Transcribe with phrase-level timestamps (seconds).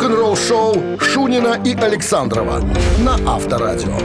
[0.00, 2.64] рок-н-ролл-шоу Шунина и Александрова
[3.00, 3.98] на Авторадио.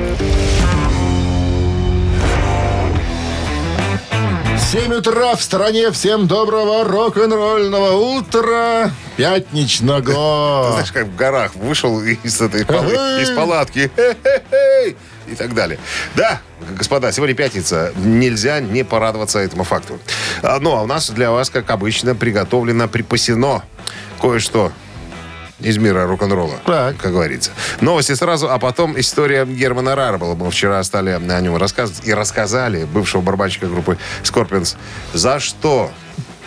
[4.71, 5.91] 7 утра в стране.
[5.91, 8.91] Всем доброго рок-н-ролльного утра.
[9.15, 10.71] Пятничного.
[10.73, 13.89] Знаешь, как в горах вышел из этой палы- из палатки.
[15.27, 15.79] И так далее.
[16.15, 16.41] Да,
[16.77, 17.93] господа, сегодня пятница.
[17.95, 19.97] Нельзя не порадоваться этому факту.
[20.43, 23.63] А, Ну, а у нас для вас, как обычно, приготовлено, припасено
[24.21, 24.73] кое-что
[25.59, 26.97] из мира рок-н-ролла, Так.
[26.97, 27.51] как говорится.
[27.81, 30.35] Новости сразу, а потом история Германа Рарбола.
[30.35, 34.75] Мы вчера стали о нем рассказывать и рассказали бывшего барабанщика группы Scorpions,
[35.13, 35.91] за что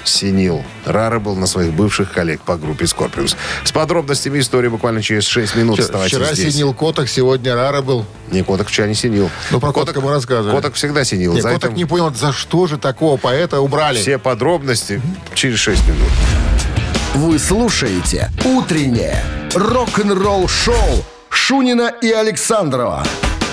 [0.05, 3.37] синил Рарабл на своих бывших коллег по группе Scorpions.
[3.65, 5.79] С подробностями истории буквально через 6 минут.
[5.81, 6.55] Вчера здесь.
[6.55, 8.07] синил Коток, сегодня Рара был.
[8.31, 9.29] Не, Коток вчера не синил.
[9.51, 10.55] Ну, про Котка мы рассказывали.
[10.57, 11.35] Коток всегда синил.
[11.35, 13.99] Не, За Коток это не понял, за что же такого поэта убрали.
[13.99, 15.03] все подробности
[15.35, 16.09] через 6 минут.
[17.15, 19.23] Вы слушаете «Утреннее
[19.55, 20.75] рок-н-ролл-шоу»
[21.31, 23.03] Шунина и Александрова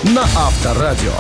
[0.04, 1.14] на Авторадио.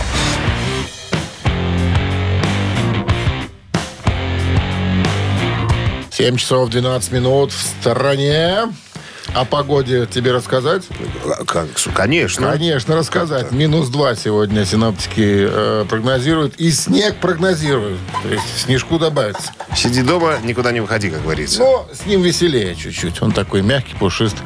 [6.11, 8.73] 7 часов 12 минут в стороне.
[9.33, 10.83] О погоде тебе рассказать?
[11.93, 12.51] Конечно.
[12.51, 13.51] Конечно, рассказать.
[13.51, 16.55] Минус 2 сегодня синоптики э, прогнозируют.
[16.55, 17.99] И снег прогнозируют.
[18.23, 19.51] То есть снежку добавится.
[19.75, 21.59] Сиди дома, никуда не выходи, как говорится.
[21.59, 23.21] Но с ним веселее чуть-чуть.
[23.21, 24.37] Он такой мягкий, пушист.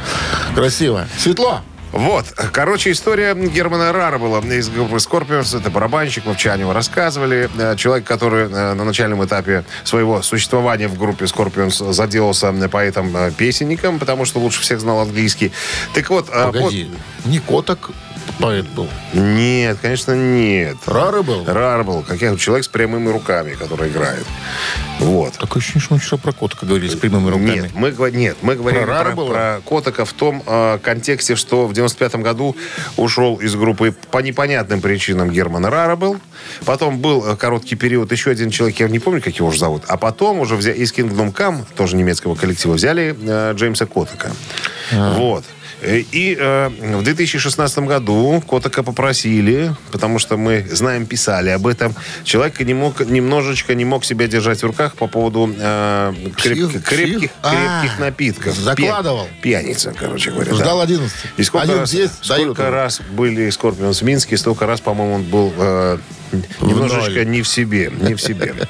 [0.55, 1.07] Красиво.
[1.17, 1.61] Светло.
[1.91, 5.57] Вот, короче, история Германа Рара была из группы Scorpions.
[5.57, 7.49] Это барабанщик, мы вчера о него рассказывали.
[7.57, 14.25] Э, Человек, который э, на начальном этапе своего существования в группе Scorpions заделался поэтом-песенником, потому
[14.25, 15.51] что лучше всех знал английский.
[15.95, 16.29] Так вот...
[16.29, 16.91] э, Погоди.
[17.25, 17.91] Не Коток
[18.39, 18.87] поэт был.
[19.13, 20.77] Нет, конечно, нет.
[20.85, 21.45] Рары был?
[21.45, 22.01] Рар был.
[22.03, 24.25] Как я, человек с прямыми руками, который играет.
[24.99, 25.33] Вот.
[25.33, 27.61] Такое ощущение, что мы вчера про Котка говорили с прямыми руками.
[27.61, 29.29] Нет, мы, нет, мы говорили Про про, было?
[29.29, 32.55] про Котака в том э, контексте, что в 95-м году
[32.97, 36.17] ушел из группы по непонятным причинам Герман Рара был.
[36.65, 39.83] Потом был э, короткий период, еще один человек, я не помню, как его уже зовут.
[39.87, 44.31] А потом уже взя- из Kingdom Come, тоже немецкого коллектива, взяли э, Джеймса Котака.
[44.91, 45.45] Вот.
[45.81, 52.59] И э, в 2016 году Котака попросили, потому что мы знаем, писали об этом, человек
[52.59, 57.31] не мог, немножечко не мог себя держать в руках по поводу э, креп- крепких, Псих?
[57.43, 58.55] А, крепких напитков.
[58.55, 59.27] закладывал.
[59.41, 60.53] Пья- Пьяница, короче говоря.
[60.53, 60.83] Ждал да.
[60.83, 61.11] 11.
[61.37, 65.53] И сколько, раз, здесь, сколько раз были Скорпионс в Минске, столько раз, по-моему, он был
[65.57, 65.97] э,
[66.61, 67.91] немножечко не в себе.
[67.99, 68.55] Не в себе.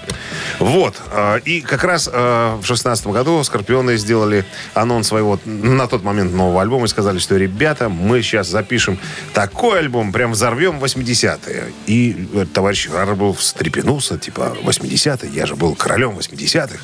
[0.60, 0.96] Вот.
[1.12, 6.34] э, И как раз э, в шестнадцатом году Скорпионы сделали анонс своего на тот момент
[6.34, 9.00] нового альбома и сказали, что, ребята, мы сейчас запишем
[9.34, 11.72] такой альбом, прям взорвем 80-е.
[11.88, 16.78] И э, товарищ Рарбл встрепенулся, типа, 80-е, я же был королем 80-х.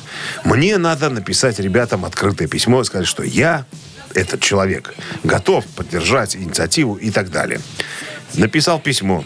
[0.44, 3.66] Мне надо написать ребятам открытое письмо и сказать, что я
[4.14, 7.60] этот человек готов поддержать инициативу и так далее.
[8.34, 9.24] Написал письмо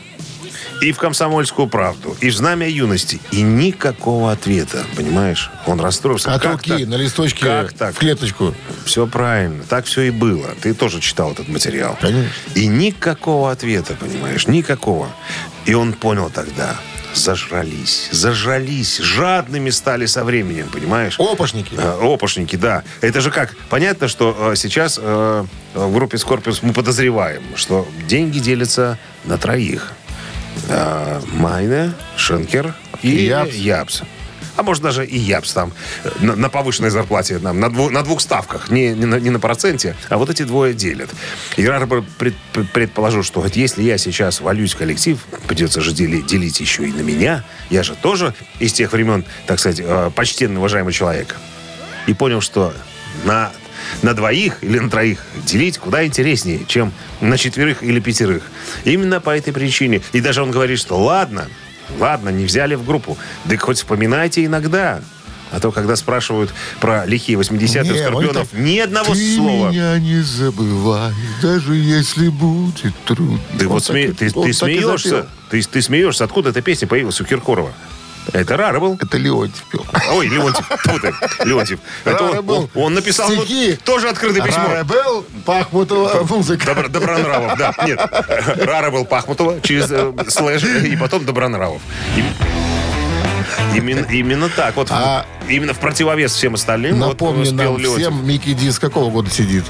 [0.80, 3.20] и в «Комсомольскую правду», и в «Знамя юности».
[3.30, 5.50] И никакого ответа, понимаешь?
[5.66, 6.34] Он расстроился.
[6.34, 6.86] От Как руки так?
[6.88, 7.94] на листочке Как так?
[7.94, 8.54] в клеточку.
[8.84, 9.62] Все правильно.
[9.68, 10.48] Так все и было.
[10.60, 11.96] Ты тоже читал этот материал.
[12.00, 12.30] Конечно.
[12.54, 14.46] И никакого ответа, понимаешь?
[14.46, 15.08] Никакого.
[15.66, 16.76] И он понял тогда.
[17.12, 18.08] Зажрались.
[18.12, 18.98] Зажрались.
[18.98, 21.16] Жадными стали со временем, понимаешь?
[21.18, 21.74] Опошники.
[21.76, 22.84] Э, Опошники, да.
[23.00, 23.56] Это же как?
[23.68, 29.92] Понятно, что э, сейчас э, в группе Scorpions мы подозреваем, что деньги делятся на троих.
[30.68, 33.54] Э, Майне, Шенкер и Япс.
[33.54, 34.02] Япс.
[34.56, 35.72] А может даже и Япс там
[36.04, 39.30] э, на, на повышенной зарплате, нам, на, дву- на двух ставках, не, не, на, не
[39.30, 41.08] на проценте, а вот эти двое делят.
[41.56, 45.92] И Рарбор пред- пред- предположу, что говорит, если я сейчас валюсь в коллектив, придется же
[45.92, 47.44] дели- делить еще и на меня.
[47.70, 51.36] Я же тоже из тех времен, так сказать, э, почтенный, уважаемый человек.
[52.06, 52.74] И понял, что
[53.24, 53.52] на,
[54.02, 58.42] на двоих или на троих делить куда интереснее, чем на четверых или пятерых.
[58.84, 60.02] Именно по этой причине.
[60.12, 61.46] И даже он говорит, что ладно,
[61.98, 63.16] ладно, не взяли в группу.
[63.44, 65.00] Да хоть вспоминайте иногда.
[65.52, 69.70] А то, когда спрашивают про лихие 80-е Не, Скорпионов, он ни одного Ты слова.
[69.70, 71.12] меня не забывай,
[71.42, 73.40] даже если будет трудно.
[73.58, 75.26] Ты вот так сме- и- ты, ты так смеешься.
[75.50, 76.22] Ты, ты смеешься.
[76.22, 77.72] Откуда эта песня появилась у Киркорова?
[78.32, 78.98] Это Рара был.
[79.00, 79.84] Это Леонтьев пел.
[80.12, 80.66] Ой, Леонтьев.
[80.84, 81.80] Тьфу ты, Леонтьев.
[82.04, 82.56] Это Рара он, был.
[82.74, 83.76] он- он написал вот Стихи.
[83.84, 84.68] тоже открытое письмо.
[84.68, 86.66] Рарабел, Пахмутова музыка.
[86.66, 87.74] Добро- Добронравов, да.
[87.86, 88.00] Нет,
[88.64, 91.80] Рара был Пахмутова через э, слэш и потом Добронравов.
[92.16, 92.24] И-
[93.76, 94.76] Именно, именно так.
[94.76, 97.98] Вот А- именно в противовес всем остальным Напомни вот нам Леонтьев.
[97.98, 99.64] всем, Микки Ди с какого года сидит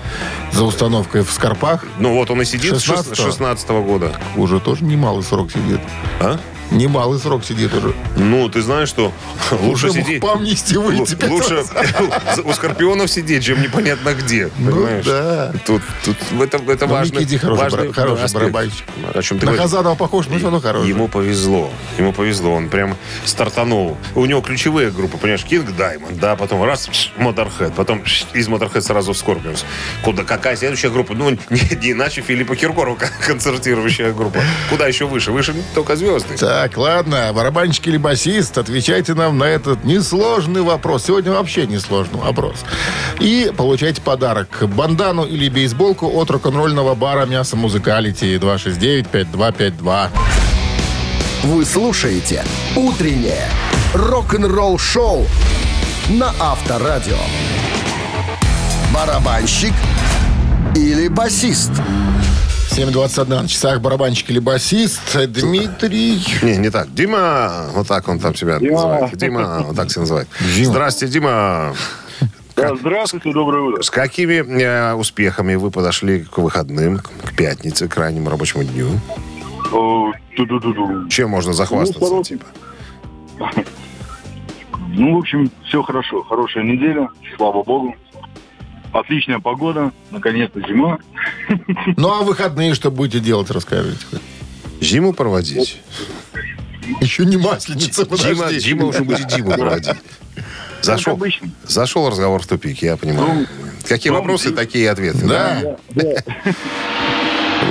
[0.53, 1.85] за установкой в Скорпах?
[1.99, 3.15] Ну вот он и сидит с 16-го?
[3.15, 4.19] 16 года.
[4.37, 5.81] Уже тоже немалый срок сидит.
[6.21, 6.39] А?
[6.71, 7.95] Немалый срок сидит уже.
[8.17, 9.13] Ну, ты знаешь, что
[9.51, 10.21] лучше Уже сидеть...
[10.21, 11.65] по амнистии выйти Лучше
[12.45, 14.51] у скорпионов сидеть, чем непонятно где.
[14.59, 15.05] Ну понимаешь?
[15.05, 15.53] да.
[15.67, 17.15] Тут, тут это, это Ну, важно.
[17.19, 18.85] Никиди хороший бара- хороший барабанщик.
[19.15, 19.71] О чем ты На говоришь?
[19.71, 20.89] Хазанова похож, но все равно хороший.
[20.89, 21.71] Ему повезло.
[21.99, 22.53] Ему повезло.
[22.55, 23.97] Он прям стартанул.
[24.15, 26.89] У него ключевые группы, понимаешь, King Diamond, да, потом раз,
[27.19, 28.03] Motorhead, потом
[28.35, 29.65] из Motorhead сразу в Scorpions.
[30.05, 31.15] Куда, какая следующая группа?
[31.15, 32.97] Ну, не, не иначе Филиппа Киркорова
[33.27, 34.41] концертирующая группа.
[34.69, 35.33] Куда еще выше?
[35.33, 36.37] Выше только звезды.
[36.61, 41.05] Так, ладно, барабанщик или басист, отвечайте нам на этот несложный вопрос.
[41.07, 42.57] Сегодня вообще несложный вопрос.
[43.19, 44.69] И получайте подарок.
[44.77, 50.09] Бандану или бейсболку от рок-н-ролльного бара «Мясо Музыкалити» 269-5252.
[51.45, 52.45] Вы слушаете
[52.77, 53.49] «Утреннее
[53.95, 55.27] рок-н-ролл-шоу»
[56.11, 57.17] на Авторадио.
[58.93, 59.73] Барабанщик
[60.77, 61.71] или басист?
[62.81, 65.15] 7.21 на часах барабанщик или басист.
[65.29, 66.25] Дмитрий.
[66.43, 66.93] Не, не так.
[66.95, 69.19] Дима, вот так он там себя называет.
[69.19, 70.29] Дима, вот так себя называет.
[70.57, 70.65] Дима.
[70.73, 71.75] Здрасте, Дима.
[72.57, 73.83] Да, здравствуйте, доброе утро.
[73.83, 78.89] С какими э, успехами вы подошли к выходным, к пятнице, к крайнему рабочему дню?
[81.11, 82.47] Чем можно захвастаться, Ну, типа?
[84.89, 86.23] Ну, в общем, все хорошо.
[86.23, 87.95] Хорошая неделя, слава богу.
[88.93, 90.99] Отличная погода, наконец-то зима.
[91.97, 94.05] Ну, а выходные что будете делать, расскажите.
[94.81, 95.81] Зиму проводить?
[97.01, 98.53] Еще не масленица, Дима.
[98.53, 99.97] Дима уже будет зиму проводить.
[100.83, 101.51] Зашел, обычно.
[101.65, 103.47] зашел разговор в тупик, я понимаю.
[103.87, 105.27] Какие ну, вопросы, ну, такие ответы.
[105.27, 105.77] Да.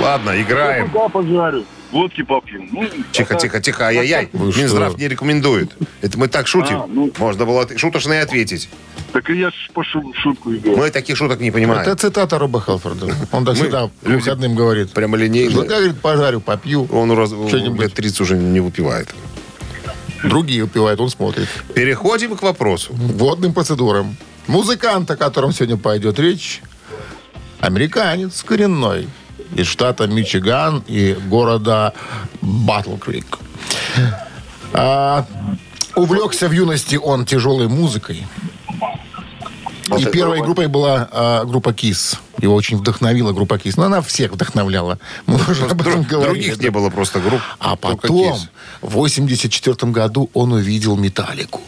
[0.00, 0.90] Ладно, играем.
[0.94, 1.64] Да, пожарю.
[1.92, 2.62] Водки попью.
[2.72, 4.28] Ну, Тихо, пока- тихо, тихо, ай-яй-яй.
[4.32, 5.70] Минздрав не рекомендует.
[6.02, 6.76] Это мы так шутим.
[6.82, 7.10] А, ну.
[7.18, 8.68] Можно было шуточно и ответить.
[9.12, 10.76] Так и я по шу- шутку иду.
[10.76, 11.82] Мы таких шуток не понимаем.
[11.82, 13.06] Это цитата Роба Хелфорда.
[13.32, 14.92] Он так Мы, всегда выходным говорит.
[14.92, 15.62] Прямо линейно.
[15.64, 16.86] говорит, пожарю, попью.
[16.92, 17.80] Он раз, Что-нибудь.
[17.80, 19.08] лет 30 уже не выпивает.
[20.22, 21.48] Другие упивают, он смотрит.
[21.74, 22.92] Переходим к вопросу.
[22.94, 24.16] Водным процедурам.
[24.46, 26.60] Музыкант, о котором сегодня пойдет речь,
[27.60, 29.08] американец коренной
[29.54, 31.92] из штата Мичиган и города
[32.42, 33.38] Батл-Крик.
[34.72, 35.26] А,
[35.96, 38.26] увлекся в юности он тяжелой музыкой.
[39.98, 42.16] И первой группой была а, группа Kiss.
[42.40, 43.74] Его очень вдохновила группа Kiss.
[43.76, 44.98] Но она всех вдохновляла.
[45.26, 46.44] Мы уже об этом Друг- говорили.
[46.46, 47.40] Других не было просто групп.
[47.58, 48.38] А потом, Kiss.
[48.82, 51.60] в 84 году, он увидел «Металлику».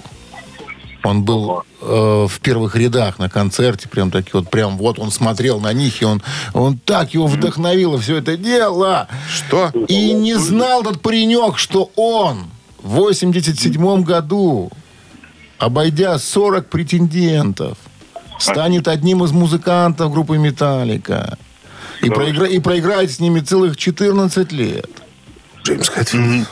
[1.04, 5.60] Он был э, в первых рядах на концерте, прям таки вот, прям вот он смотрел
[5.60, 6.22] на них, и он,
[6.54, 9.08] он так его вдохновило все это дело.
[9.28, 9.70] Что?
[9.88, 12.44] И не знал этот паренек, что он
[12.82, 14.70] в 87 году,
[15.58, 17.78] обойдя 40 претендентов,
[18.38, 21.36] станет одним из музыкантов группы «Металлика».
[22.00, 24.90] И, проигра- и проиграет с ними целых 14 лет.
[25.64, 26.48] Джеймс Хэтфилд.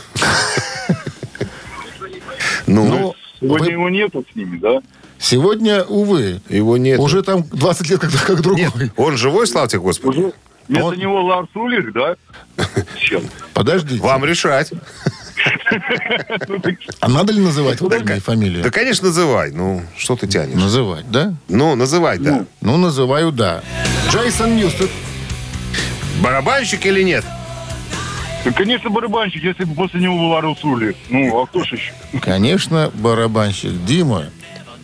[2.67, 4.81] Ну, Ну, Сегодня вы- его нету с ними, да?
[5.19, 6.99] сегодня, увы, его нет.
[6.99, 8.63] уже там 20 лет как, как другой.
[8.63, 10.19] Нет, он живой, славьте Господи.
[10.19, 10.33] Уже
[10.69, 12.17] вместо Он- него Ларс Улих, да?
[12.99, 13.23] Чем?
[13.55, 14.03] Подождите.
[14.03, 14.71] Вам решать.
[17.01, 18.63] А надо ли называть вот имя и фамилию?
[18.63, 19.53] Да, конечно, называй.
[19.53, 20.55] Ну, что ты тянешь?
[20.55, 21.35] Называть, да?
[21.49, 22.45] Ну, называй, да.
[22.61, 23.63] Ну, называю, да.
[24.11, 24.91] Джейсон Ньюстед.
[26.23, 27.25] Барабанщик или нет?
[28.57, 30.31] Конечно, барабанщик, если бы после него был
[30.69, 30.97] Улих.
[31.11, 31.93] Ну, а кто ж еще?
[32.21, 34.25] Конечно, барабанщик Дима.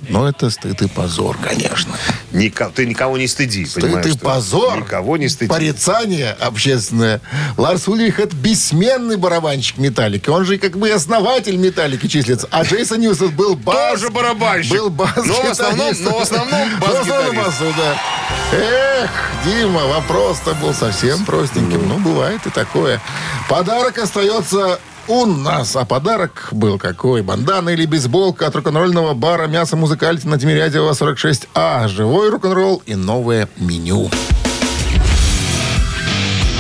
[0.09, 1.95] Но это стыд и позор, конечно.
[2.33, 4.07] Ника- ты никого не стыди, Стыд понимаешь?
[4.07, 4.79] и позор.
[4.79, 5.49] Никого не стыди.
[5.49, 7.21] Порицание общественное.
[7.57, 10.29] Ларс Ульрих это бессменный барабанщик Металлики.
[10.29, 12.47] Он же как бы основатель Металлики числится.
[12.51, 13.75] А Джейсон Ньюстед был бас...
[14.01, 14.73] Тоже барабанщик.
[14.73, 17.35] Был бас Но в основном, но в основном бас-гитарист.
[17.35, 17.97] басу, да.
[18.53, 19.11] Эх,
[19.45, 21.89] Дима, вопрос-то был совсем простеньким.
[21.89, 23.01] Ну, бывает и такое.
[23.49, 25.77] Подарок остается у нас.
[25.77, 27.23] А подарок был какой?
[27.23, 31.89] Бандана или бейсболка от рок-н-ролльного бара «Мясо Музыкальти» на Тимирязева 46А.
[31.89, 34.11] Живой рок-н-ролл и новое меню.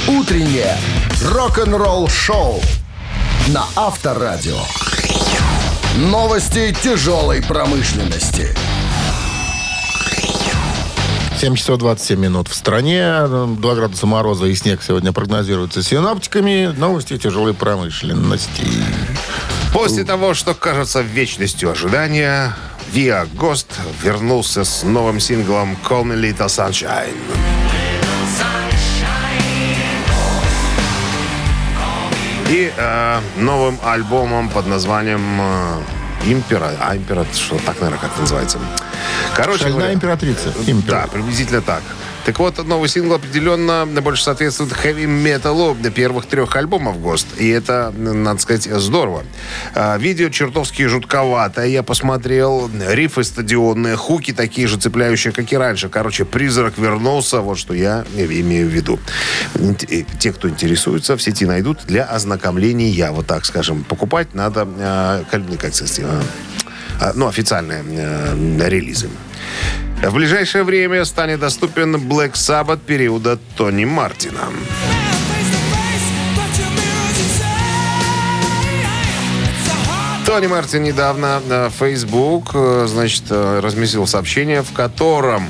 [0.08, 0.76] Утреннее
[1.22, 2.60] рок-н-ролл-шоу
[3.48, 4.58] на Авторадио.
[5.96, 8.54] Новости тяжелой промышленности.
[11.36, 13.26] 7 часов 27 минут в стране.
[13.26, 16.72] 2 градуса мороза и снег сегодня прогнозируются синоптиками.
[16.78, 18.66] Новости тяжелой промышленности.
[19.74, 22.56] После того, что кажется вечностью ожидания,
[22.90, 23.68] Виа Гост
[24.02, 27.12] вернулся с новым синглом «Call Me Little Sunshine».
[32.48, 36.70] И э, новым альбомом под названием э, «Импера».
[36.80, 38.58] А, «Импера» что так, наверное, как называется.
[39.36, 40.52] Короче Шальная говоря, императрица.
[40.66, 41.02] Импера.
[41.02, 41.82] да, приблизительно так.
[42.24, 47.26] Так вот, новый сингл определенно больше соответствует хэви-металу первых трех альбомов ГОСТ.
[47.38, 49.22] И это, надо сказать, здорово.
[49.76, 51.66] А, видео чертовски жутковатое.
[51.66, 52.68] Я посмотрел.
[52.88, 55.88] Рифы стадионные, хуки такие же цепляющие, как и раньше.
[55.88, 57.42] Короче, призрак вернулся.
[57.42, 58.98] Вот что я имею в виду.
[60.18, 63.12] Те, кто интересуется, в сети найдут для ознакомления.
[63.12, 63.84] Вот так скажем.
[63.84, 66.00] Покупать надо, а, как сказать,
[67.14, 69.08] ну, официальные э, релизы.
[70.02, 74.40] В ближайшее время станет доступен Black Sabbath периода Тони Мартина.
[80.26, 85.48] Тони Мартин недавно на Facebook, э, значит, э, разместил сообщение, в котором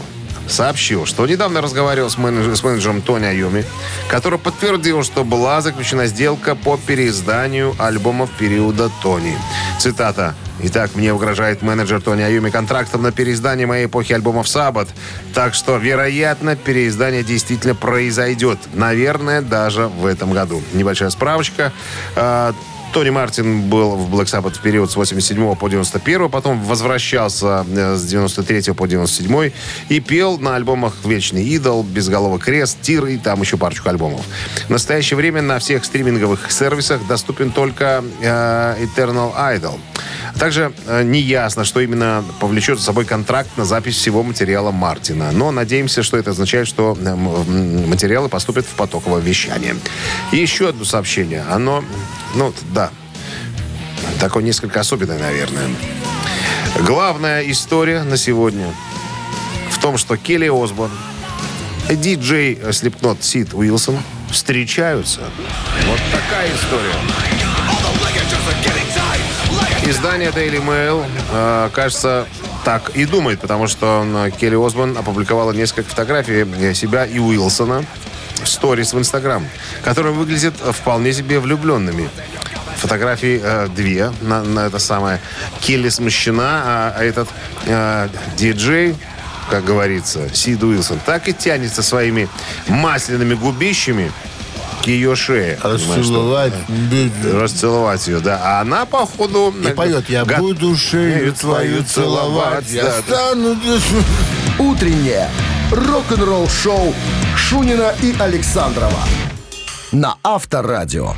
[0.48, 2.54] сообщил, что недавно разговаривал с, менедж...
[2.54, 3.64] с менеджером Тони Айоми,
[4.08, 9.36] который подтвердил, что была заключена сделка по переизданию альбомов периода Тони.
[9.78, 10.34] Цитата.
[10.58, 14.88] Итак, мне угрожает менеджер Тони Айоми контрактом на переиздание моей эпохи альбомов «Саббат».
[15.34, 18.58] Так что, вероятно, переиздание действительно произойдет.
[18.72, 20.62] Наверное, даже в этом году.
[20.72, 21.72] Небольшая справочка.
[22.96, 27.94] Тони Мартин был в Black Sabbath в период с 87 по 91, потом возвращался э,
[27.94, 29.50] с 93 по 97
[29.90, 34.24] и пел на альбомах «Вечный идол», «Безголовый крест», «Тир» и там еще парочку альбомов.
[34.68, 39.78] В настоящее время на всех стриминговых сервисах доступен только э, Eternal Idol.
[40.38, 45.32] Также э, неясно, что именно повлечет за собой контракт на запись всего материала Мартина.
[45.32, 49.76] Но надеемся, что это означает, что э, материалы поступят в потоковое вещание.
[50.32, 51.44] И еще одно сообщение.
[51.50, 51.84] Оно
[52.36, 52.90] ну, да.
[54.20, 55.68] Такое несколько особенное, наверное.
[56.80, 58.66] Главная история на сегодня
[59.70, 60.92] в том, что Келли Осборн,
[61.90, 63.98] диджей Слепнот Сид Уилсон
[64.30, 65.20] встречаются.
[65.86, 66.94] Вот такая история.
[69.86, 72.26] Издание Daily Mail, э, кажется,
[72.64, 74.04] так и думает, потому что
[74.38, 77.84] Келли Осборн опубликовала несколько фотографий себя и Уилсона
[78.42, 79.46] в сторис в Инстаграм,
[79.82, 82.08] которые выглядят вполне себе влюбленными.
[82.76, 85.20] Фотографии э, две на, на это самое.
[85.60, 87.28] Келли смущена, а, а этот
[87.66, 88.94] э, диджей
[89.50, 92.28] как говорится, Сид Уилсон, так и тянется своими
[92.66, 94.10] масляными губищами
[94.82, 95.58] к ее шее.
[95.62, 96.52] Расцеловать.
[97.32, 98.40] Расцеловать ее, да.
[98.42, 99.54] А она, походу...
[99.62, 100.36] И поет, я го...
[100.36, 102.70] буду шею твою целовать.
[102.70, 103.56] Я да, стану...
[104.58, 105.28] Утреннее
[105.70, 106.94] рок-н-ролл шоу
[107.36, 109.02] Шунина и Александрова
[109.92, 111.14] на Авторадио.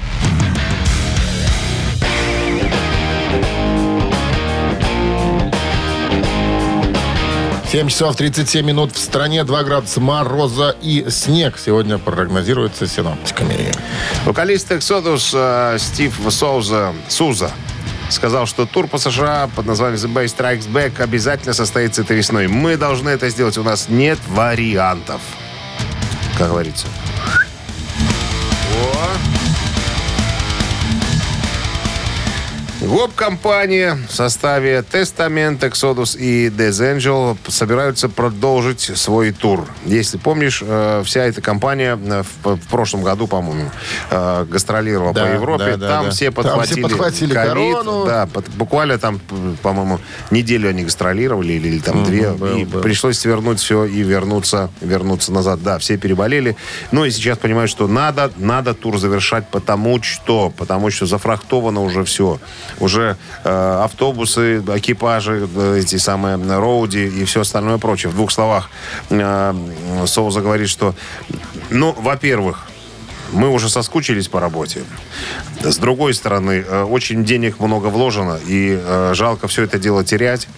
[7.71, 11.59] 7 часов 37 минут в стране, 2 градуса мороза и снег.
[11.62, 13.71] Сегодня прогнозируется синоптиками.
[14.25, 17.50] Вокалист Exodus э, Стив Соуза, Суза
[18.08, 22.48] сказал, что тур по США под названием The Bay Strikes Back обязательно состоится этой весной.
[22.48, 23.58] Мы должны это сделать.
[23.58, 25.20] У нас нет вариантов.
[26.36, 26.86] Как говорится.
[32.88, 39.66] Гоп-компания в составе Testament, Exodus и Death Angel собираются продолжить свой тур.
[39.85, 43.71] Если помнишь, э, вся эта компания э, в, прошлом году, по-моему,
[44.11, 45.64] э, гастролировала да, по Европе.
[45.73, 46.11] Да, да, там, да.
[46.12, 48.07] Все подхватили там все подхватили COVID, корону.
[48.07, 49.21] Да, буквально там,
[49.62, 52.30] по-моему, неделю они гастролировали или, или там mm две.
[52.30, 52.80] Был, и был.
[52.80, 55.62] пришлось свернуть все и вернуться, вернуться назад.
[55.62, 56.57] Да, все переболели.
[56.90, 62.02] Ну и сейчас понимают, что надо, надо тур завершать, потому что, потому что зафрахтовано уже
[62.04, 62.38] все
[62.80, 68.11] уже э, автобусы, экипажи, э, эти самые роуди и все остальное прочее.
[68.11, 68.70] В двух словах
[69.11, 69.54] э,
[70.06, 70.94] Соуза говорит, что,
[71.70, 72.66] ну, во-первых,
[73.32, 74.82] мы уже соскучились по работе.
[75.61, 80.49] С другой стороны, э, очень денег много вложено, и э, жалко все это дело терять.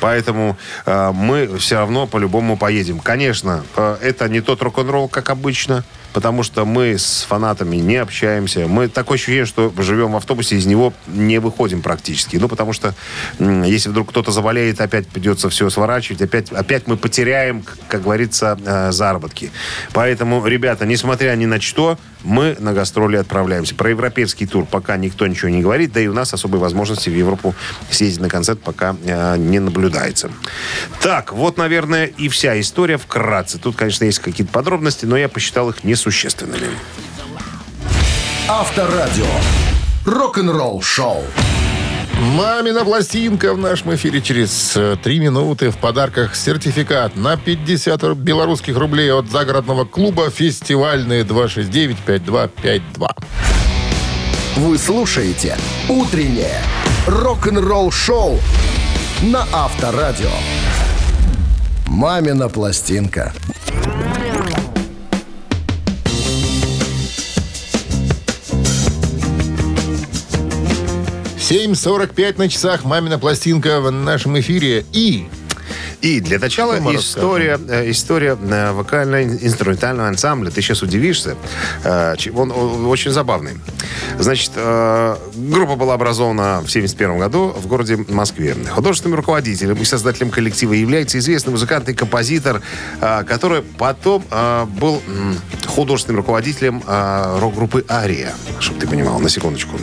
[0.00, 2.98] Поэтому э, мы все равно по-любому поедем.
[2.98, 5.84] Конечно, э, это не тот рок-н-ролл, как обычно
[6.16, 8.66] потому что мы с фанатами не общаемся.
[8.66, 12.38] Мы такое ощущение, что живем в автобусе, из него не выходим практически.
[12.38, 12.94] Ну, потому что
[13.38, 18.92] если вдруг кто-то заболеет, опять придется все сворачивать, опять, опять мы потеряем, как говорится, э,
[18.92, 19.50] заработки.
[19.92, 23.74] Поэтому, ребята, несмотря ни на что, мы на гастроли отправляемся.
[23.74, 27.14] Про европейский тур пока никто ничего не говорит, да и у нас особой возможности в
[27.14, 27.54] Европу
[27.90, 30.30] съездить на концерт пока э, не наблюдается.
[31.02, 33.58] Так, вот, наверное, и вся история вкратце.
[33.58, 36.68] Тут, конечно, есть какие-то подробности, но я посчитал их несущественно существенными.
[38.48, 39.26] Авторадио.
[40.04, 41.24] Рок-н-ролл шоу.
[42.36, 45.70] Мамина пластинка в нашем эфире через э, три минуты.
[45.70, 53.08] В подарках сертификат на 50 белорусских рублей от загородного клуба «Фестивальные 269-5252».
[54.58, 55.58] Вы слушаете
[55.88, 56.62] «Утреннее
[57.08, 58.38] рок-н-ролл шоу»
[59.22, 60.30] на Авторадио.
[61.88, 63.32] «Мамина пластинка».
[71.48, 72.82] 7.45 на часах.
[72.82, 74.84] Мамина пластинка в нашем эфире.
[74.92, 75.28] И
[76.02, 80.50] И для начала история, э, история э, вокально-инструментального ансамбля.
[80.50, 81.36] Ты сейчас удивишься.
[81.84, 83.52] Э, Он, он очень забавный.
[84.18, 88.56] Значит, группа была образована в 1971 году в городе Москве.
[88.70, 92.60] Художественным руководителем и создателем коллектива является известный музыкант и композитор,
[93.00, 94.24] который потом
[94.80, 95.00] был
[95.66, 99.78] художественным руководителем рок-группы «Ария», чтобы ты понимал, на секундочку.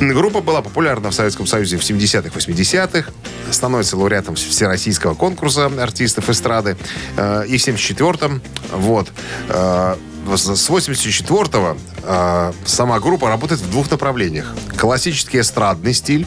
[0.00, 3.10] Группа была популярна в Советском Союзе в 70-х, 80-х,
[3.50, 6.76] становится лауреатом Всероссийского конкурса артистов эстрады.
[7.16, 8.40] Э, И в 74-м,
[8.72, 9.08] вот,
[9.48, 9.96] э,
[10.36, 14.54] с с 84-го э, сама группа работает в двух направлениях.
[14.76, 16.26] Классический эстрадный стиль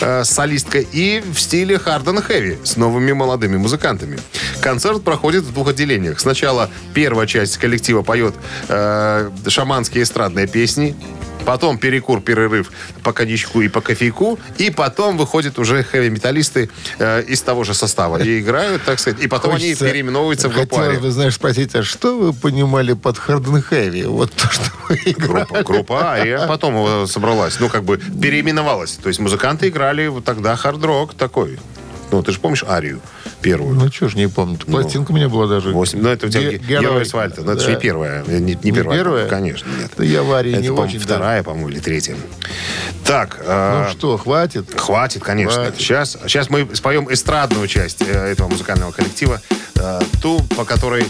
[0.00, 4.18] э, с солисткой и в стиле hard and heavy с новыми молодыми музыкантами.
[4.62, 6.18] Концерт проходит в двух отделениях.
[6.20, 8.34] Сначала первая часть коллектива поет
[8.68, 10.96] э, шаманские эстрадные песни,
[11.44, 12.70] Потом перекур, перерыв
[13.02, 14.38] по коньячку и по кофейку.
[14.58, 18.22] И потом выходят уже хэви-металлисты э, из того же состава.
[18.22, 19.20] И играют, так сказать.
[19.20, 22.92] И потом хочется- они переименовываются в группу Хотелось бы, знаешь, спросить, а что вы понимали
[22.92, 24.06] под and Heavy?
[24.08, 25.46] Вот то, что вы играли.
[25.46, 27.58] Группа, группа «Ария» потом э, собралась.
[27.60, 28.92] Ну, как бы переименовалась.
[28.92, 31.58] То есть музыканты играли вот тогда хард-рок такой.
[32.12, 33.00] Ну, ты же помнишь «Арию»
[33.40, 33.74] первую?
[33.74, 34.58] Ну, что ж не помню.
[34.58, 35.70] Пластинка у меня была даже.
[35.70, 36.00] Восемь.
[36.02, 37.42] Ну, это у тебя Ге- ге- герой асфальта.
[37.42, 37.74] Но это же Да.
[37.74, 38.24] не первая.
[38.26, 38.98] Не, не Не первая.
[38.98, 39.28] первая?
[39.28, 39.90] Конечно, нет.
[39.96, 41.04] Да я в «Арии» это, не очень, да.
[41.04, 42.14] вторая, по-моему, или третья.
[43.04, 43.40] Так.
[43.44, 44.66] э, Ну что, хватит?
[44.78, 45.62] Хватит, конечно.
[45.62, 45.80] Хватит.
[45.80, 49.40] Сейчас, сейчас мы споем эстрадную часть э, этого музыкального коллектива.
[49.76, 51.04] э, ту, по которой,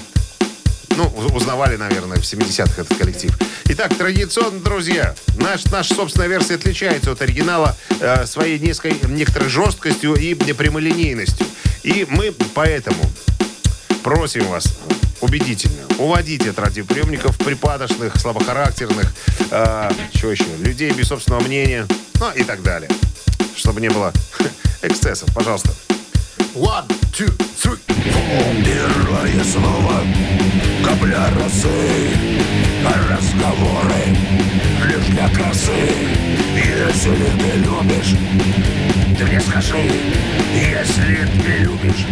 [0.96, 3.36] ну, уз- узнавали, наверное, в 70-х этот коллектив.
[3.66, 10.14] Итак, традиционно, друзья, наш, наша собственная версия отличается от оригинала э, своей несколько, некоторой жесткостью
[10.14, 11.46] и прямолинейностью.
[11.82, 13.02] И мы поэтому
[14.02, 14.66] просим вас
[15.20, 19.12] убедительно уводить от радиоприемников припадочных, слабохарактерных,
[19.50, 21.86] э, что еще, людей без собственного мнения,
[22.18, 22.90] ну и так далее.
[23.56, 24.12] Чтобы не было
[24.82, 25.32] эксцессов.
[25.34, 25.70] Пожалуйста.
[26.54, 27.76] One, two, three.
[28.64, 30.00] Первое слово
[30.84, 31.68] Капля росы.
[33.10, 34.16] Разговоры.
[34.86, 35.72] Лишь для красы.
[36.54, 38.16] Если ты любишь
[39.16, 39.76] Ты мне скажи
[40.54, 42.06] Если ты любишь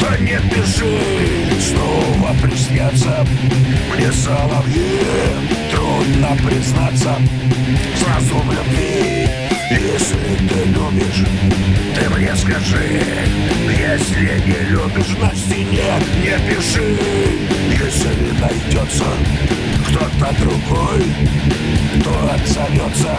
[0.00, 1.60] То не пиши.
[1.60, 3.26] Снова приснятся.
[3.94, 5.00] Мне соловьи
[5.70, 7.16] Трудно признаться.
[7.98, 10.16] Сразу в любви Если
[10.48, 11.24] ты любишь
[11.94, 13.00] Ты мне скажи
[13.66, 16.98] Если не любишь на стене Не пиши.
[17.70, 19.04] Если найдется
[19.88, 21.04] Кто-то другой
[22.02, 23.18] То отзовется.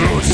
[0.00, 0.33] Грусть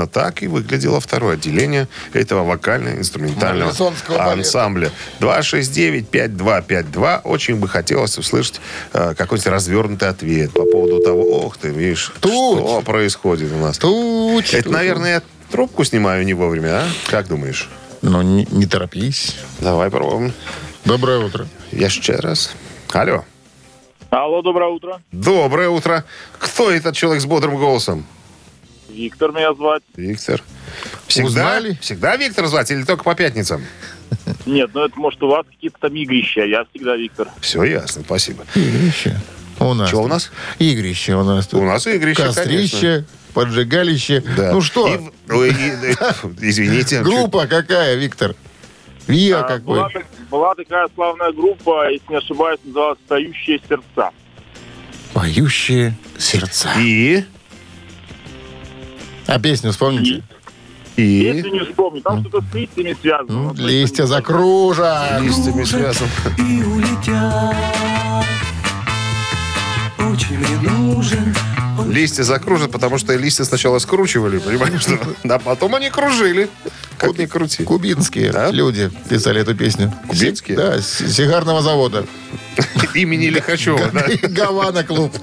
[0.00, 3.72] именно так и выглядело второе отделение этого вокально-инструментального
[4.18, 4.90] ансамбля.
[5.20, 7.20] 269-5252.
[7.24, 8.60] Очень бы хотелось услышать
[8.92, 12.60] э, какой-нибудь развернутый ответ по поводу того, ох ты, видишь, Тут.
[12.60, 13.78] что происходит у нас.
[13.78, 14.54] Туч.
[14.54, 16.88] Это, наверное, я трубку снимаю не вовремя, а?
[17.10, 17.68] Как думаешь?
[18.02, 19.36] Ну, не, не торопись.
[19.60, 20.32] Давай попробуем.
[20.84, 21.46] Доброе утро.
[21.72, 22.52] Еще раз.
[22.92, 23.24] Алло.
[24.08, 25.00] Алло, доброе утро.
[25.12, 26.04] Доброе утро.
[26.38, 28.04] Кто этот человек с бодрым голосом?
[28.94, 29.82] Виктор меня звать.
[29.96, 30.42] Виктор.
[31.06, 31.78] Всегда, Узнали?
[31.80, 33.64] всегда Виктор звать или только по пятницам?
[34.46, 37.28] Нет, ну это может у вас какие-то там игрища, я всегда Виктор.
[37.40, 38.44] Все ясно, спасибо.
[38.54, 39.20] Игрище.
[39.58, 39.88] У нас.
[39.88, 40.30] Что у нас?
[40.58, 41.60] Игрище у нас тут.
[41.60, 44.22] У нас игрище, Кострище, поджигалище.
[44.36, 44.52] Да.
[44.52, 45.94] Ну что, И и- э,
[46.40, 47.02] извините.
[47.02, 48.34] группа какая, Виктор?
[49.06, 49.82] ВИА А, какой?
[50.30, 54.10] была такая славная группа, если не ошибаюсь, называлась «Поющие сердца».
[55.12, 56.70] Поющие сердца.
[56.78, 57.24] И?
[59.30, 60.22] А песню вспомните?
[60.96, 61.50] Если И?
[61.52, 63.28] не вспомню, там что-то с листьями связано.
[63.32, 65.22] Ну, листья не- закружат.
[65.22, 66.08] Листьями связан.
[66.36, 67.54] и улетят.
[69.98, 71.34] Очень мне нужен
[71.88, 74.82] Листья закружат, потому что листья сначала скручивали, понимаешь?
[74.82, 74.98] что?
[75.24, 76.48] А потом они кружили.
[76.98, 77.64] Как ни крути.
[77.64, 78.50] Кубинские Да?
[78.50, 79.92] люди писали эту песню.
[80.08, 80.56] Кубинские?
[80.56, 82.04] Да, с сигарного завода.
[82.94, 83.90] Имени Лихачева?
[84.22, 85.14] Гавана клуб.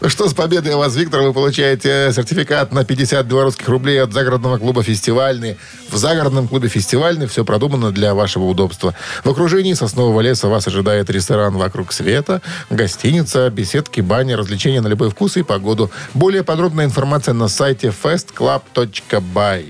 [0.00, 4.58] Ну что, с победой вас, Виктор, вы получаете сертификат на 50 белорусских рублей от загородного
[4.58, 5.56] клуба «Фестивальный».
[5.90, 8.94] В загородном клубе «Фестивальный» все продумано для вашего удобства.
[9.24, 15.10] В окружении соснового леса вас ожидает ресторан «Вокруг света», гостиница, беседки, баня, развлечения на любой
[15.10, 15.90] вкус и погоду.
[16.14, 19.66] Более подробная информация на сайте festclub.by.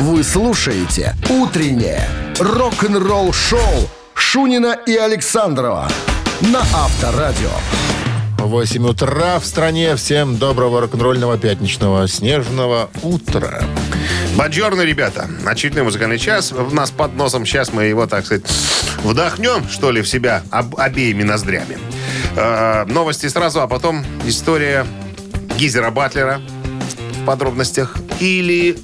[0.00, 5.88] Вы слушаете «Утреннее рок-н-ролл-шоу» Шунина и Александрова
[6.40, 7.50] на Авторадио.
[8.38, 9.96] 8 утра в стране.
[9.96, 13.62] Всем доброго рок-н-ролльного пятничного снежного утра.
[14.36, 15.28] Бонжорно, ребята.
[15.46, 16.52] Очередной музыкальный час.
[16.52, 17.44] У нас под носом.
[17.46, 18.44] Сейчас мы его, так сказать,
[19.02, 21.78] вдохнем, что ли, в себя об- обеими ноздрями.
[22.36, 24.86] Э, новости сразу, а потом история
[25.58, 26.40] Гизера Батлера
[27.20, 27.96] в подробностях.
[28.20, 28.78] Или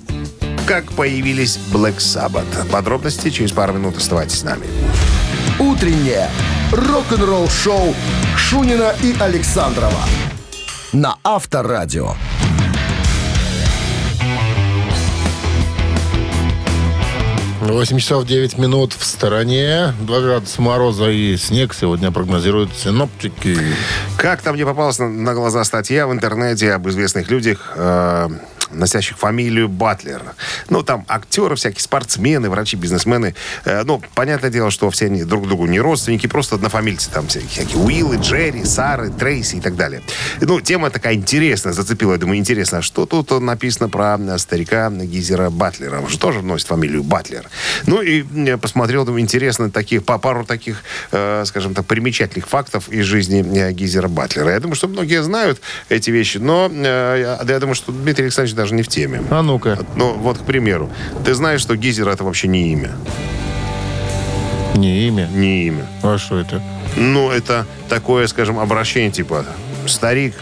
[0.67, 2.69] как появились Black Sabbath.
[2.71, 3.97] Подробности через пару минут.
[3.99, 4.67] Оставайтесь с нами.
[5.59, 6.29] Утреннее
[6.73, 7.95] рок-н-ролл-шоу
[8.37, 10.01] Шунина и Александрова
[10.93, 12.15] на Авторадио.
[17.61, 19.95] 8 часов 9 минут в стороне.
[20.01, 23.57] 2 градуса мороза и снег сегодня прогнозируют синоптики.
[24.19, 28.29] Как-то мне попалась на, на глаза статья в интернете об известных людях, э,
[28.75, 30.23] носящих фамилию Батлер.
[30.69, 33.35] Ну, там актеры, всякие спортсмены, врачи, бизнесмены.
[33.65, 37.11] Э, ну, понятное дело, что все они друг другу не родственники, просто однофамильцы.
[37.11, 40.03] Там всякие, всякие Уиллы, Джерри, Сары, Трейси и так далее.
[40.41, 42.13] Ну, тема такая интересная, зацепила.
[42.13, 46.01] Я думаю, интересно, а что тут написано про старика Гизера Батлера?
[46.01, 47.49] Он же тоже носит фамилию Батлер.
[47.87, 50.83] Ну, и посмотрел, думаю, интересно, таких, по пару таких,
[51.13, 54.53] э, скажем так, примечательных фактов из жизни э, Гизера Батлера.
[54.53, 58.75] Я думаю, что многие знают эти вещи, но э, я думаю, что Дмитрий Александрович даже
[58.75, 59.23] не в теме.
[59.31, 60.91] А ну-ка, Ну, вот, к примеру,
[61.25, 62.93] ты знаешь, что Гизер это вообще не имя.
[64.75, 65.27] не имя.
[65.27, 65.87] Не имя.
[66.03, 66.63] А что это?
[66.97, 69.45] Ну, это такое, скажем, обращение типа
[69.87, 70.35] старик,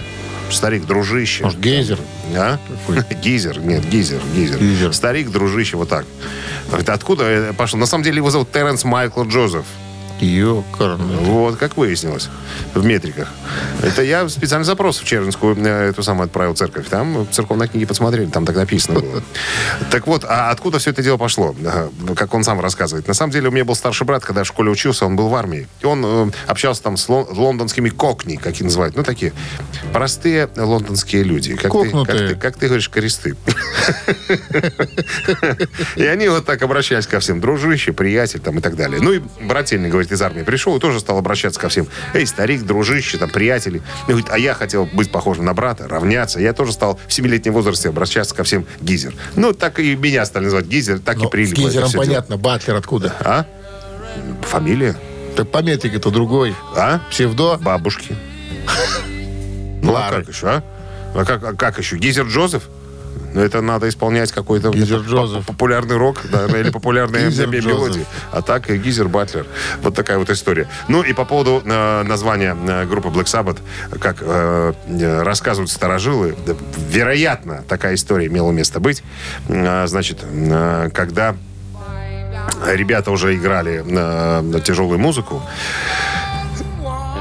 [0.50, 1.42] старик, дружище.
[1.42, 1.98] Может, гейзер?
[2.36, 2.58] А?
[3.22, 4.58] Гизер, нет, Гизер, Гизер.
[4.58, 4.92] Гизер.
[4.94, 6.06] Старик, дружище, вот так.
[6.72, 7.80] Это откуда пошло?
[7.80, 9.64] На самом деле его зовут Теренс Майкл Джозеф.
[10.22, 11.16] Ёкарный.
[11.16, 12.28] Вот, как выяснилось,
[12.74, 13.28] в метриках.
[13.82, 16.88] Это я специальный запрос в Чернинскую э, эту самую отправил церковь.
[16.88, 19.22] Там церковные книги посмотрели, там так написано было.
[19.90, 21.54] Так вот, а откуда все это дело пошло?
[22.14, 23.08] Как он сам рассказывает.
[23.08, 25.28] На самом деле, у меня был старший брат, когда я в школе учился, он был
[25.28, 25.66] в армии.
[25.80, 28.96] И он э, общался там с лон- лондонскими кокни, как их называют.
[28.96, 29.32] Ну, такие
[29.92, 31.56] простые лондонские люди.
[31.56, 33.36] Как ты, как, ты, как ты говоришь, кресты.
[35.96, 37.40] И они вот так обращались ко всем.
[37.40, 39.00] Дружище, приятель там и так далее.
[39.00, 41.86] Ну и брательник, говорит, из армии пришел и тоже стал обращаться ко всем.
[42.14, 43.82] Эй, старик, дружище, там, приятели.
[44.06, 46.40] И говорит, а я хотел быть похожим на брата, равняться.
[46.40, 49.14] Я тоже стал в 7-летнем возрасте обращаться ко всем Гизер.
[49.36, 51.60] Ну, так и меня стали называть Гизер, так и Ну, с прилипло.
[51.62, 52.06] это гейзером всё дело.
[52.06, 52.36] понятно.
[52.36, 53.14] Батлер откуда?
[53.20, 53.46] А?
[54.42, 54.96] Фамилия?
[55.36, 56.54] Так по метрике-то другой.
[56.76, 57.00] А?
[57.10, 57.56] Псевдо?
[57.60, 58.14] Бабушки.
[59.82, 60.62] Ну, а как еще, а?
[61.14, 61.96] А как, а как еще?
[61.96, 62.68] Гизер Джозеф?
[63.34, 64.70] Ну, это надо исполнять какой-то
[65.46, 68.06] популярный рок, да, или популярные мелодии.
[68.30, 69.46] А так э, Гизер Батлер.
[69.82, 70.68] Вот такая вот история.
[70.88, 73.58] Ну и по поводу э, названия э, группы Black Sabbath,
[73.98, 76.54] как э, э, рассказывают старожилы, да,
[76.88, 79.02] вероятно, такая история имела место быть.
[79.48, 81.34] Э, значит, э, когда
[82.66, 85.42] ребята уже играли э, тяжелую музыку,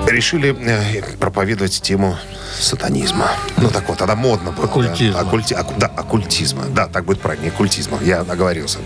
[0.07, 2.17] решили э, проповедовать тему
[2.59, 3.27] сатанизма.
[3.57, 4.65] Ну, так вот, тогда модно было.
[4.65, 5.13] Оккультизма.
[5.13, 6.65] Да, Оккульти- оку- да, оккультизма.
[6.69, 7.99] Да, так будет правильно, оккультизма.
[8.03, 8.79] Я оговорился.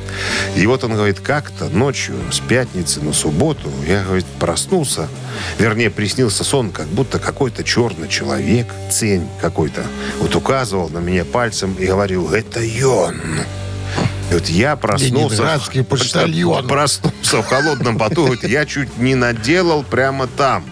[0.56, 5.08] И вот он говорит, как-то ночью с пятницы на субботу я, говорит, проснулся,
[5.60, 9.84] вернее, приснился сон, как будто какой-то черный человек, цень какой-то,
[10.20, 13.16] вот указывал на меня пальцем и говорил, это он.
[14.32, 15.36] И вот я проснулся...
[15.36, 16.68] Ленинградский почтальон.
[16.68, 18.26] Проснулся в холодном поту.
[18.26, 20.66] Говорит, я чуть не наделал прямо там.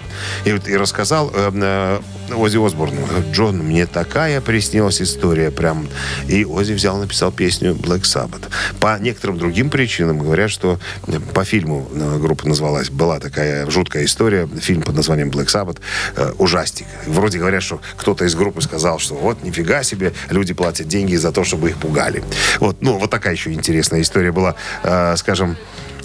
[0.45, 1.99] И, и рассказал э, э,
[2.36, 3.08] Оззи Осборну.
[3.32, 5.88] Джон, мне такая приснилась история прям.
[6.28, 8.43] И Оззи взял, написал песню Black Sabbath.
[8.80, 14.06] По некоторым другим причинам говорят, что э, по фильму э, группа называлась, была такая жуткая
[14.06, 15.80] история, фильм под названием Black Sabbath,
[16.15, 16.88] э, ужастик.
[17.08, 21.32] Вроде говорят, что кто-то из группы сказал, что вот нифига себе, люди платят деньги за
[21.32, 22.23] то, чтобы их пугали.
[22.60, 25.58] Вот, ну, вот такая еще интересная история была, э, скажем,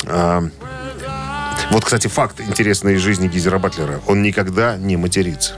[0.05, 0.49] э,
[1.71, 4.01] вот, кстати, факт интересный из жизни Гизера Батлера.
[4.07, 5.55] Он никогда не матерится.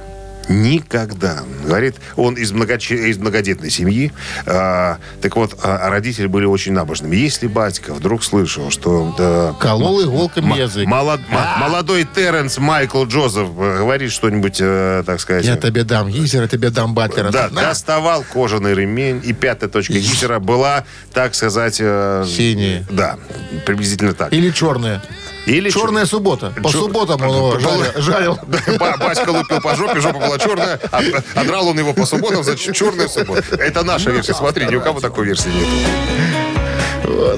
[0.49, 1.44] Никогда.
[1.64, 4.11] Говорит, он из, многоче- из многодетной семьи.
[4.46, 7.14] А, так вот, а, родители были очень набожными.
[7.14, 9.14] Если батька вдруг слышал, что...
[9.16, 10.88] да, Колол иголками м- язык.
[10.88, 15.44] молод- м- молодой Терренс Майкл Джозеф э, говорит что-нибудь, э, так сказать...
[15.44, 17.31] Я тебе дам гейзер, я тебе дам Батлера.
[17.31, 17.61] Да, На.
[17.62, 21.77] доставал кожаный ремень, и пятая точка Гитлера была, так сказать...
[21.81, 22.85] э, Синяя.
[22.90, 23.18] Да,
[23.66, 24.33] приблизительно так.
[24.33, 25.01] Или черная.
[25.50, 26.52] Или Черная суббота.
[26.62, 27.84] По Чё- субботам он его жарил.
[28.02, 28.38] жарил.
[28.78, 31.00] Ба- Батька лупил по жопе, жопа была черная, а,
[31.34, 33.56] а драл он его по субботам, значит, черная суббота.
[33.56, 34.34] Это наша версия.
[34.34, 35.68] Смотри, ни у кого такой версии нет.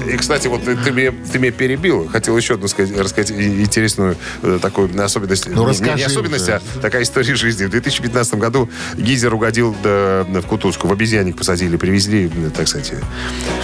[0.07, 2.07] И, кстати, вот ты, ты меня, ты меня перебил.
[2.07, 5.47] Хотел еще одну сказать, рассказать интересную э, такую особенность.
[5.47, 6.61] Ну, Не- расскажи не особенность, уже.
[6.75, 7.65] а такая история жизни.
[7.65, 10.87] В 2015 году Гизер угодил да, в кутузку.
[10.87, 12.93] В обезьянник посадили, привезли, так сказать,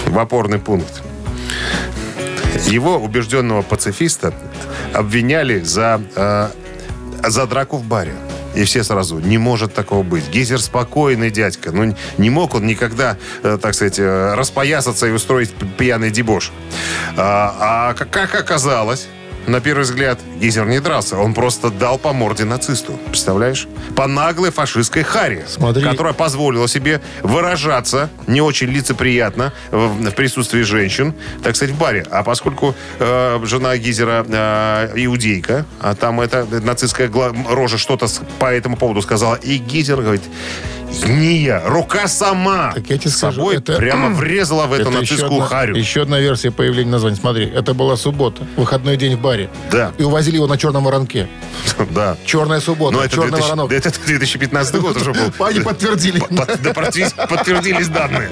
[0.06, 1.02] в опорный пункт.
[2.66, 4.32] Его, убежденного пацифиста,
[4.92, 6.48] обвиняли за, э,
[7.26, 8.14] за драку в баре.
[8.54, 10.28] И все сразу, не может такого быть.
[10.28, 11.70] Гейзер спокойный дядька.
[11.70, 16.52] Ну, не мог он никогда, э, так сказать, э, распоясаться и устроить пьяный дебош.
[17.16, 19.06] А, а как оказалось,
[19.46, 21.16] на первый взгляд, Гейзер не дрался.
[21.16, 22.98] Он просто дал по морде нацисту.
[23.08, 23.66] Представляешь?
[23.96, 25.44] По наглой фашистской харе.
[25.48, 25.82] Смотри.
[25.82, 32.06] Которая позволила себе выражаться не очень лицеприятно в, в присутствии женщин, так сказать, в баре.
[32.10, 37.10] А поскольку э, жена Гизера э, иудейка, а там эта нацистская
[37.48, 38.06] рожа что-то
[38.38, 40.22] по этому поводу сказала, и Гизер говорит,
[41.06, 44.90] не я, рука сама Так я тебе скажу, собой это- прямо врезала в эту Это
[44.90, 45.76] еще нацистскую одна, харю.
[45.76, 47.16] еще одна версия появления названия.
[47.16, 49.39] Смотри, это была суббота, выходной день в баре.
[49.70, 49.92] Да.
[49.98, 51.28] И увозили его на черном воронке.
[51.90, 52.16] Да.
[52.26, 53.72] Черная суббота, Но это, черный 2000 воронок.
[53.72, 55.32] это 2015 год уже был.
[55.46, 56.20] Они подтвердили.
[56.20, 58.28] Подтвердились- данные.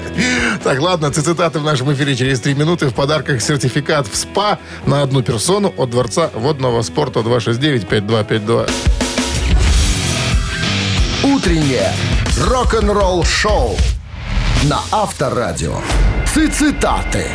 [0.63, 2.87] Так, ладно, цитаты в нашем эфире через три минуты.
[2.87, 8.69] В подарках сертификат в СПА на одну персону от Дворца водного спорта 269-5252.
[11.23, 11.91] Утреннее
[12.47, 13.75] рок-н-ролл-шоу
[14.63, 15.75] на Авторадио.
[16.33, 17.25] Цитаты.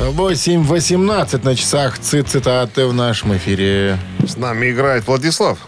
[0.00, 3.98] 8.18 на часах Ци- цитаты в нашем эфире.
[4.26, 5.58] С нами играет Владислав,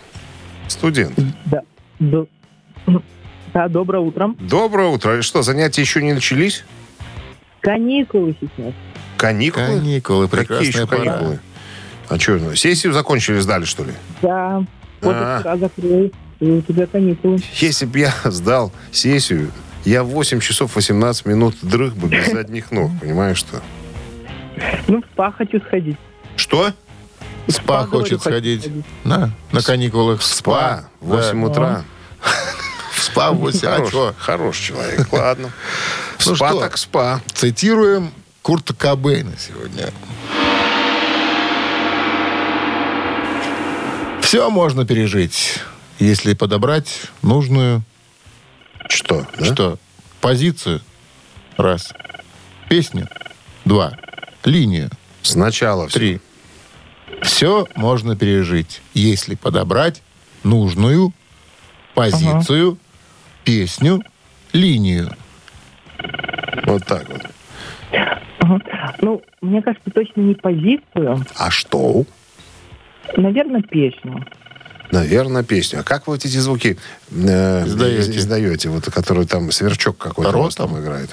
[0.69, 1.19] студент.
[1.45, 1.61] Да.
[1.99, 2.27] До-
[3.53, 4.35] Да, доброе утро.
[4.41, 5.21] Доброе утро.
[5.21, 6.65] Что, занятия еще не начались?
[7.61, 8.73] Каникулы сейчас.
[9.19, 9.67] Каникулы?
[9.67, 11.05] Каникулы, Какие прекрасная еще пора.
[11.05, 11.41] каникулы?
[12.09, 13.93] А что, сессию закончили, сдали, что ли?
[14.23, 14.65] Да.
[15.03, 15.41] Вот А.
[15.41, 16.11] вчера закрыл.
[16.41, 17.39] И у тебя каникулы.
[17.57, 19.51] Если бы я сдал сессию,
[19.85, 22.91] я в 8 часов 18 минут дрых бы без задних ног.
[23.03, 23.61] Понимаешь что?
[24.89, 25.97] Ну, в спа хочу сходить.
[26.37, 26.73] Что?
[27.47, 28.63] В СПА говорю, хочет сходить.
[28.63, 28.85] сходить.
[29.05, 30.85] На, на каникулах в Спа.
[30.85, 30.89] СПА.
[31.01, 31.47] 8 Да.
[31.49, 31.85] утра.
[32.93, 33.67] В СПА в 8.
[33.69, 34.15] А Хорош, что?
[34.19, 35.13] хороший человек.
[35.13, 35.51] Ладно.
[36.25, 36.61] Ну спа что?
[36.61, 37.21] так спа.
[37.35, 39.89] Цитируем Курта Кобейна сегодня.
[44.21, 45.59] Все можно пережить,
[45.99, 47.83] если подобрать нужную
[48.89, 49.27] Что?
[49.37, 49.45] да?
[49.45, 49.79] что
[50.21, 50.81] позицию
[51.57, 51.93] раз,
[52.69, 53.09] песню
[53.65, 53.93] два,
[54.45, 54.91] линию
[55.23, 55.99] Сначала все.
[55.99, 56.21] три.
[57.23, 60.03] Все можно пережить, если подобрать
[60.43, 61.13] нужную
[61.95, 62.79] позицию,
[63.45, 64.03] песню,
[64.53, 65.15] линию.
[66.65, 67.23] Вот так вот.
[68.41, 68.61] Ага.
[69.01, 71.25] Ну, мне кажется, точно не позицию.
[71.37, 72.05] А что?
[73.17, 74.27] Наверное, песню.
[74.91, 75.81] Наверное, песню.
[75.81, 76.79] А как вы вот эти звуки
[77.11, 78.17] э, Издаете?
[78.19, 78.69] издаете?
[78.69, 81.11] Вот, который там сверчок какой-то там играет.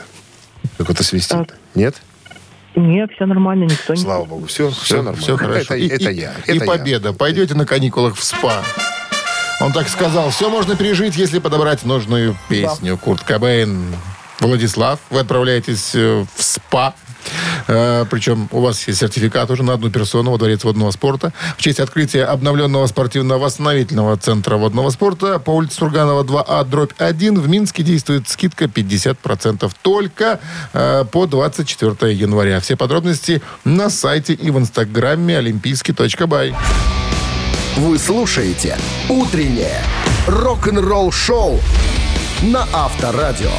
[0.77, 1.47] Какой-то свистит.
[1.47, 1.55] Так.
[1.75, 2.01] Нет?
[2.75, 4.01] Нет, все нормально, никто не...
[4.01, 4.45] Слава богу.
[4.47, 5.21] Все, все, нормально.
[5.21, 5.60] Все хорошо.
[5.60, 6.34] Это, и, это и- я.
[6.45, 6.65] И это я.
[6.65, 7.13] победа.
[7.13, 8.63] Пойдете на каникулах в СПА.
[9.62, 12.97] Он так сказал, все можно пережить, если подобрать нужную песню.
[12.97, 13.93] Курт Кобейн.
[14.39, 16.93] Владислав, вы отправляетесь э, в СПА.
[17.69, 21.32] Э, Причем у вас есть сертификат уже на одну персону во Дворец водного спорта.
[21.55, 27.47] В честь открытия обновленного спортивно-восстановительного центра водного спорта по улице Сурганова 2А, дробь 1 в
[27.47, 30.39] Минске действует скидка 50% только
[30.73, 32.60] э, по 24 января.
[32.60, 36.55] Все подробности на сайте и в инстаграме олимпийский.бай.
[37.77, 38.77] Вы слушаете
[39.10, 39.84] «Утреннее
[40.27, 41.60] рок-н-ролл-шоу»
[42.41, 43.51] на Авторадио.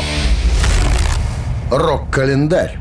[1.71, 2.81] Рок-календарь.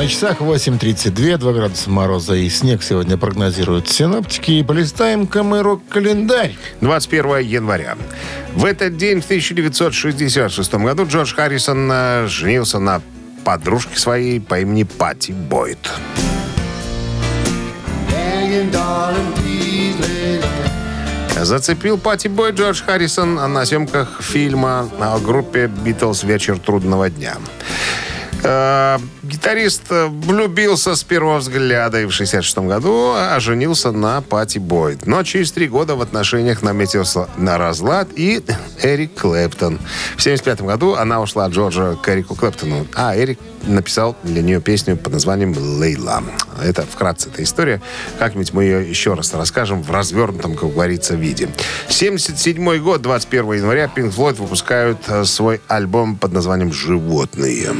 [0.00, 4.52] На часах 8.32, 2 градуса мороза и снег сегодня прогнозируют синоптики.
[4.52, 6.56] И полистаем-ка мы рок-календарь.
[6.80, 7.98] 21 января.
[8.54, 13.02] В этот день, в 1966 году, Джордж Харрисон э, женился на
[13.44, 15.90] подружке своей по имени Пати Бойд.
[21.42, 26.24] Зацепил Пати Бой Джордж Харрисон на съемках фильма о группе «Битлз.
[26.24, 27.36] Вечер трудного дня».
[29.30, 35.06] Гитарист э, влюбился с первого взгляда и в 66 году а женился на Пати Бойд.
[35.06, 38.42] Но через три года в отношениях наметился на разлад и
[38.82, 39.78] Эрик Клэптон.
[40.16, 44.60] В 75 году она ушла от Джорджа к Эрику Клэптону, а Эрик написал для нее
[44.60, 46.24] песню под названием «Лейла».
[46.60, 47.80] Это вкратце эта история.
[48.18, 51.48] Как-нибудь мы ее еще раз расскажем в развернутом, как говорится, виде.
[51.88, 57.70] 77 год, 21 января, Pink Floyd выпускают э, свой альбом под названием «Животные».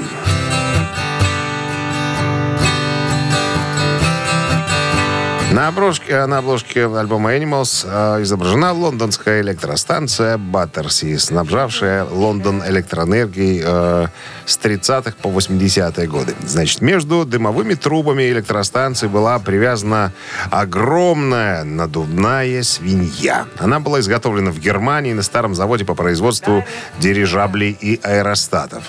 [5.53, 14.07] На обложке, на обложке альбома Animals э, изображена лондонская электростанция Баттерси, снабжавшая Лондон электроэнергией э,
[14.47, 16.37] с 30-х по 80-е годы.
[16.47, 20.13] Значит, между дымовыми трубами электростанции была привязана
[20.53, 23.47] огромная надувная свинья.
[23.59, 26.65] Она была изготовлена в Германии на старом заводе по производству
[27.01, 28.85] дирижаблей и аэростатов.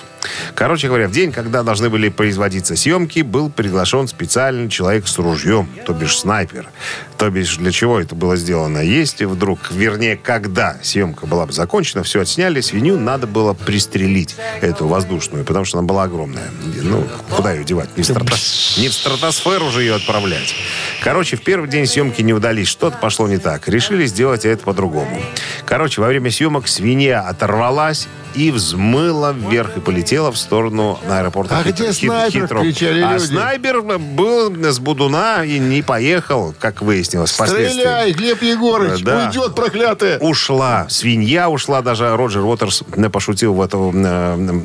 [0.55, 5.67] Короче говоря, в день, когда должны были производиться съемки, был приглашен специальный человек с ружьем,
[5.85, 6.69] то бишь снайпер.
[7.17, 8.79] То бишь, для чего это было сделано?
[8.79, 14.87] Если вдруг, вернее, когда съемка была бы закончена, все отсняли, свинью надо было пристрелить, эту
[14.87, 16.49] воздушную, потому что она была огромная.
[16.81, 17.89] Ну, куда ее девать?
[17.97, 20.55] Не в, страта- не в стратосферу же ее отправлять.
[21.03, 23.67] Короче, в первый день съемки не удались, что-то пошло не так.
[23.67, 25.21] Решили сделать это по-другому.
[25.65, 31.57] Короче, во время съемок свинья оторвалась и взмыла вверх и полетела в сторону аэропорта.
[31.59, 32.47] А где снайпер?
[32.47, 33.25] Кричали А люди.
[33.25, 37.79] снайпер был с Будуна и не поехал, как выяснилось впоследствии.
[37.81, 39.25] Стреляй, Глеб Егорыч, Да.
[39.27, 40.19] уйдет проклятая.
[40.19, 40.87] Ушла.
[40.89, 41.81] Свинья ушла.
[41.81, 44.61] Даже Роджер Уотерс э, пошутил в, эту, э,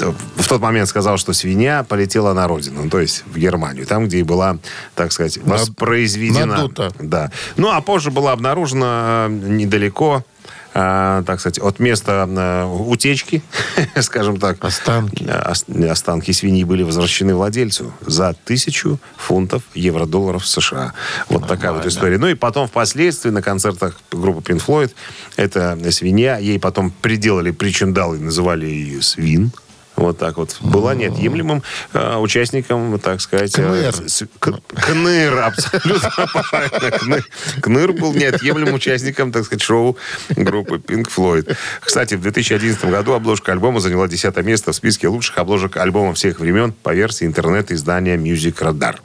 [0.00, 3.86] э, в тот момент, сказал, что свинья полетела на родину, ну, то есть в Германию,
[3.86, 4.58] там, где и была,
[4.94, 6.46] так сказать, воспроизведена.
[6.46, 6.92] надута.
[6.98, 7.30] Да.
[7.56, 10.24] Ну, а позже была обнаружена недалеко
[10.74, 13.42] так сказать, от места э, утечки,
[14.00, 14.62] скажем так.
[14.64, 15.24] Останки.
[15.24, 20.92] Э, ос- Останки свиньи были возвращены владельцу за тысячу фунтов евро-долларов США.
[21.28, 22.18] Вот такая вот история.
[22.18, 24.90] Ну и потом впоследствии на концертах группы Pink Floyd
[25.36, 29.52] эта свинья, ей потом приделали причиндалы, называли ее свин.
[29.96, 30.56] Вот так вот.
[30.60, 33.54] Была неотъемлемым э, участником, так сказать...
[33.58, 34.08] э, КНР.
[34.08, 36.10] с- к- КНР, абсолютно
[36.50, 36.90] правильно.
[36.98, 37.24] КНР.
[37.60, 39.96] КНР был неотъемлемым участником, так сказать, шоу
[40.36, 41.56] группы Pink Floyd.
[41.80, 46.40] Кстати, в 2011 году обложка альбома заняла 10 место в списке лучших обложек альбома всех
[46.40, 48.96] времен по версии интернет-издания Music Radar.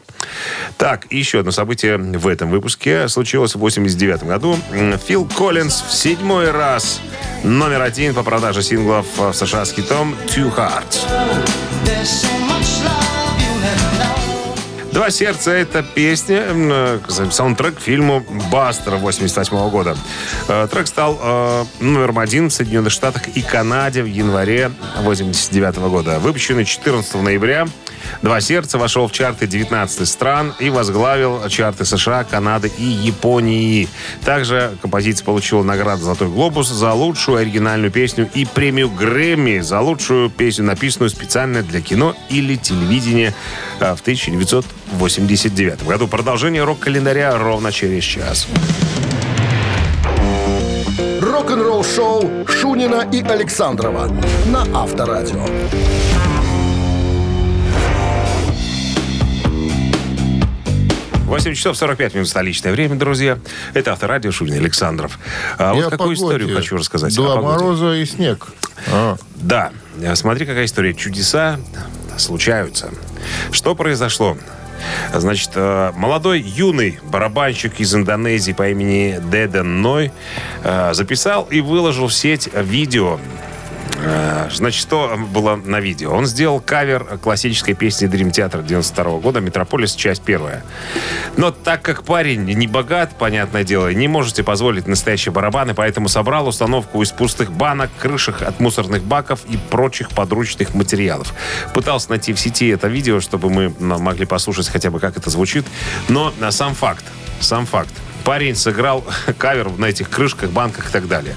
[0.77, 4.57] Так, еще одно событие в этом выпуске случилось в 89 году.
[5.07, 7.01] Фил Коллинз в седьмой раз
[7.43, 11.05] номер один по продаже синглов в США с хитом «Two Hearts».
[14.91, 16.99] «Два сердца»— это песня, э,
[17.29, 19.95] саундтрек к фильму «Бастер» 88 года.
[20.47, 24.71] Э, Трек стал э, номером один в Соединенных Штатах и Канаде в январе
[25.01, 26.17] 89 года.
[26.19, 27.67] Выпущенный 14 ноября
[28.23, 33.87] «Два сердца» вошел в чарты 19 стран и возглавил чарты США, Канады и Японии.
[34.25, 40.31] Также композиция получила награду «Золотой глобус» за лучшую оригинальную песню и премию Грэмми за лучшую
[40.31, 43.35] песню, написанную специально для кино или телевидения
[43.79, 43.95] э,
[44.91, 46.07] в 1989 году.
[46.07, 48.47] Продолжение рок-календаря ровно через час.
[51.21, 54.09] Рок-н-ролл шоу Шунина и Александрова
[54.47, 55.45] на Авторадио.
[61.25, 63.37] 8 часов 45 минут столичное время, друзья.
[63.75, 65.19] Это Авторадио Шунин Александров.
[65.59, 66.15] А вот Я какую погоде.
[66.15, 67.15] историю хочу рассказать.
[67.15, 68.47] Два мороза и снег.
[68.91, 69.71] А, Да,
[70.15, 70.95] смотри, какая история.
[70.95, 71.59] Чудеса
[72.17, 72.89] случаются.
[73.51, 74.37] Что произошло?
[75.13, 80.11] Значит, э, молодой юный барабанщик из Индонезии по имени Деден Ной
[80.63, 83.19] э, записал и выложил в сеть видео.
[84.01, 86.11] Э, Значит, что было на видео?
[86.11, 89.93] Он сделал кавер классической песни Dream Theater 92 года «Метрополис.
[89.93, 90.63] Часть первая».
[91.37, 96.47] Но так как парень не богат, понятное дело, не можете позволить настоящие барабаны, поэтому собрал
[96.47, 101.33] установку из пустых банок, крышек от мусорных баков и прочих подручных материалов.
[101.73, 105.65] Пытался найти в сети это видео, чтобы мы могли послушать хотя бы, как это звучит.
[106.07, 107.05] Но на сам факт,
[107.39, 107.93] сам факт.
[108.29, 109.03] Парень сыграл
[109.39, 111.35] кавер на этих крышках, банках и так далее.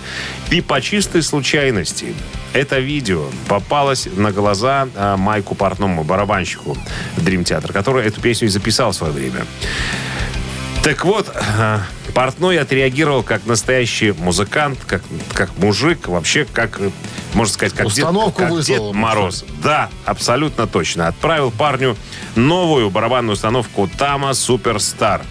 [0.50, 2.14] И по чистой случайности
[2.52, 6.76] это видео попалось на глаза а, Майку Портному, барабанщику
[7.16, 9.46] Dream Theater, который эту песню и записал в свое время.
[10.85, 11.78] Так вот, э,
[12.12, 15.00] Портной отреагировал как настоящий музыкант, как,
[15.33, 16.78] как мужик, вообще как,
[17.33, 19.00] можно сказать, как, дед, Установку как выслал Дед.
[19.00, 19.46] Мороз.
[19.62, 21.09] Да, абсолютно точно.
[21.09, 21.96] Отправил парню
[22.35, 25.22] новую барабанную установку Тама Суперстар.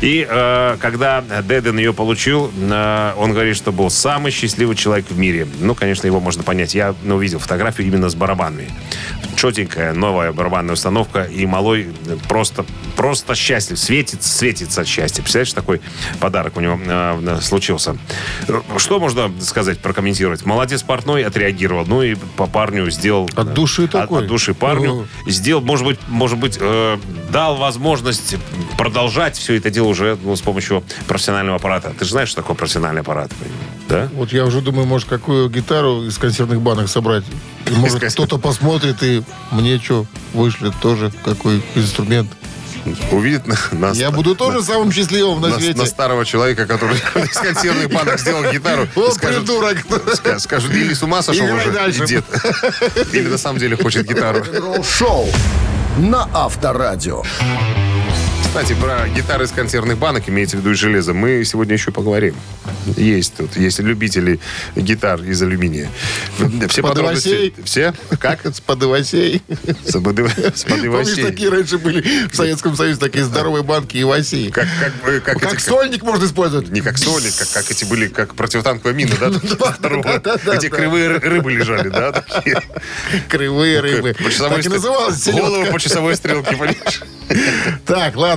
[0.00, 5.18] И э, когда Деден ее получил, э, он говорит, что был самый счастливый человек в
[5.18, 5.46] мире.
[5.60, 6.74] Ну, конечно, его можно понять.
[6.74, 8.70] Я ну, увидел фотографию именно с барабанами.
[9.36, 11.22] Четенькая новая барабанная установка.
[11.24, 11.88] И малой
[12.28, 12.64] просто,
[12.96, 13.78] просто счастлив.
[13.78, 15.22] Светит, светится от счастья.
[15.22, 15.80] Представляешь, такой
[16.18, 17.96] подарок у него э, случился.
[18.48, 20.44] Э, Что можно сказать, прокомментировать?
[20.46, 21.84] Молодец портной отреагировал.
[21.86, 23.28] Ну и по парню сделал...
[23.34, 24.22] От души от- такой.
[24.22, 25.06] От, души парню.
[25.26, 26.98] Сделал, может быть, может быть э,
[27.32, 28.36] дал возможность
[28.76, 31.92] продолжать все это дело уже ну, с помощью профессионального аппарата.
[31.98, 33.30] Ты же знаешь, что такое профессиональный аппарат?
[33.88, 34.08] Да?
[34.14, 37.24] Вот я уже думаю, может, какую гитару из консервных банок собрать.
[37.66, 42.30] И, может, кто-то посмотрит и мне что, вышлет тоже какой инструмент.
[43.12, 45.78] Увидит на, на- Я буду тоже самым счастливым на, на- свете.
[45.78, 48.84] на старого человека, который из консервных банок сделал гитару.
[48.84, 49.76] И скажет- придурок!
[50.14, 52.06] ска- Скажут, или с ума сошел Играй уже, дальше.
[52.06, 52.24] дед.
[53.12, 54.42] Или на самом деле хочет гитару.
[54.82, 55.28] Шоу
[55.98, 57.22] на Авторадио.
[58.44, 62.34] Кстати, про гитары из консервных банок, имеется в виду и железо, мы сегодня еще поговорим.
[62.96, 64.40] Есть тут, есть любители
[64.74, 65.88] гитар из алюминия.
[66.68, 67.54] Все подробности...
[67.64, 67.94] Все?
[68.18, 69.42] Как с подовосей?
[69.84, 74.50] С подыв- с Помнишь, такие раньше были в Советском Союзе, такие здоровые банки и васи.
[74.50, 76.70] Как, как, как, Как эти- сольник можно использовать.
[76.70, 79.28] Не как сольник, как, как эти были, как противотанковые мины, да?
[80.56, 82.24] Где кривые ры- рыбы лежали, да?
[83.28, 84.14] Кривые рыбы.
[84.14, 87.02] По часовой Так и называлась Голову по часовой стрелке, понимаешь?
[87.86, 88.29] Так, ладно.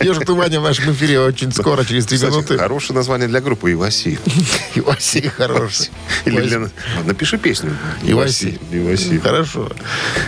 [0.00, 2.58] Ежик Тумани в нашем эфире очень скоро, через три минуты.
[2.58, 4.18] хорошее название для группы Иваси.
[4.74, 5.90] Иваси хороший.
[6.24, 6.68] Или для...
[7.04, 7.76] Напиши песню.
[8.02, 8.58] Иваси.
[8.70, 9.18] Иваси.
[9.18, 9.70] Хорошо.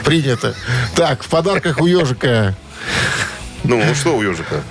[0.05, 0.55] Принято.
[0.95, 2.55] Так, в подарках у ежика.
[3.63, 4.63] Ну, ну что у ежика?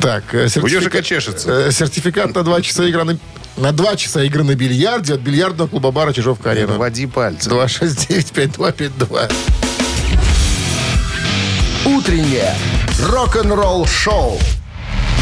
[0.00, 1.68] Так, э, У ежика чешется.
[1.68, 3.18] э, Сертификат на два часа игры на...
[3.56, 6.76] На два часа игры на бильярде от бильярдного клуба бара Чижовка-Арена.
[6.76, 7.48] Води пальцы.
[7.48, 9.32] 269-5252.
[11.84, 12.54] Утреннее
[13.00, 14.38] рок-н-ролл-шоу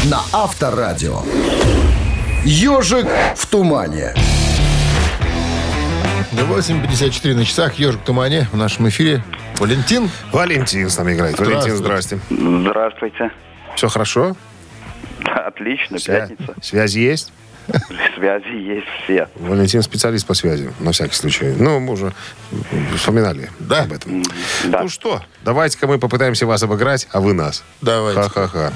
[0.05, 1.21] на Авторадио.
[2.45, 4.13] Ежик в тумане.
[6.33, 7.75] 8.54 на часах.
[7.75, 9.23] Ежик в тумане в нашем эфире.
[9.57, 10.09] Валентин.
[10.31, 11.39] Валентин с нами играет.
[11.39, 12.19] Валентин, здрасте.
[12.29, 13.31] Здравствуйте.
[13.75, 14.35] Все хорошо?
[15.25, 16.53] Отлично, Свя- пятница.
[16.61, 17.33] Связи есть?
[18.15, 19.27] Связи есть все.
[19.35, 21.53] Валентин специалист по связи, на всякий случай.
[21.57, 22.13] Ну, мы уже
[22.95, 23.81] вспоминали Да.
[23.83, 24.23] об этом.
[24.65, 24.81] Да.
[24.83, 27.63] Ну что, давайте-ка мы попытаемся вас обыграть, а вы нас.
[27.81, 28.21] Давайте.
[28.21, 28.71] Ха-ха-ха.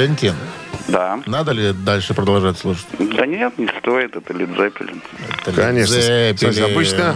[0.00, 0.34] Валентин.
[0.88, 1.20] Да.
[1.26, 2.86] Надо ли дальше продолжать слушать?
[2.98, 5.02] Да нет, не стоит, это Лид Зеппелин.
[5.44, 6.00] Это Конечно.
[6.00, 6.64] Зеппелин.
[6.64, 7.14] обычно...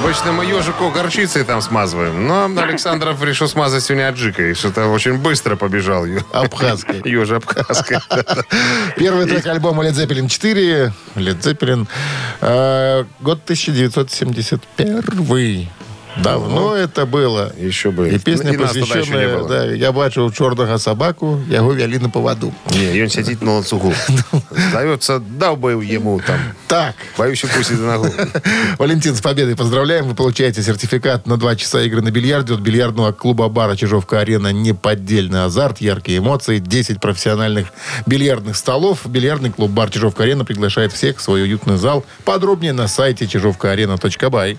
[0.00, 4.54] Обычно мы ежику горчицей там смазываем, но Александров решил смазать сегодня аджикой.
[4.54, 6.04] Что-то очень быстро побежал.
[6.32, 7.02] Абхазской.
[7.04, 7.98] Ежи абхазской.
[8.96, 10.92] Первый трек альбома Led Zeppelin 4.
[11.16, 11.88] Led Zeppelin.
[13.20, 15.02] Год 1971.
[16.22, 17.52] Давно это было.
[17.58, 18.08] Еще бы.
[18.08, 19.48] Еще не посвященная, было.
[19.48, 22.52] да, я бачу чорного собаку, яго вели на поводу.
[22.70, 23.92] Не, и он сидит на ланцугу.
[24.72, 26.38] Зовется, дал бы ему там.
[26.68, 28.06] Так, Боюсь укусить за ногу.
[28.78, 30.06] Валентин, с победой поздравляем.
[30.06, 34.52] Вы получаете сертификат на два часа игры на бильярде от бильярдного клуба бара Чижовка-Арена.
[34.52, 37.68] Неподдельный азарт, яркие эмоции, 10 профессиональных
[38.06, 39.06] бильярдных столов.
[39.06, 42.04] Бильярдный клуб бар Чижовка-Арена приглашает всех в свой уютный зал.
[42.24, 44.58] Подробнее на сайте чижовкаарена.бай.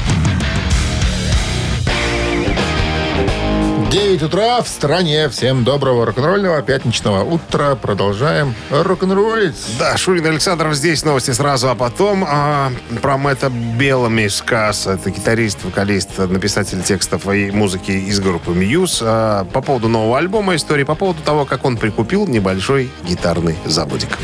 [3.91, 5.27] 9 утра в стране.
[5.27, 7.75] Всем доброго рок-н-ролльного пятничного утра.
[7.75, 9.57] Продолжаем рок-н-роллить.
[9.77, 11.03] Да, Шурин Александров здесь.
[11.03, 12.71] Новости сразу, а потом а,
[13.01, 14.87] про Мэтта Белами сказ.
[14.87, 19.03] Это гитарист, вокалист, написатель текстов и музыки из группы Muse.
[19.05, 24.17] А, по поводу нового альбома истории, по поводу того, как он прикупил небольшой гитарный заводик.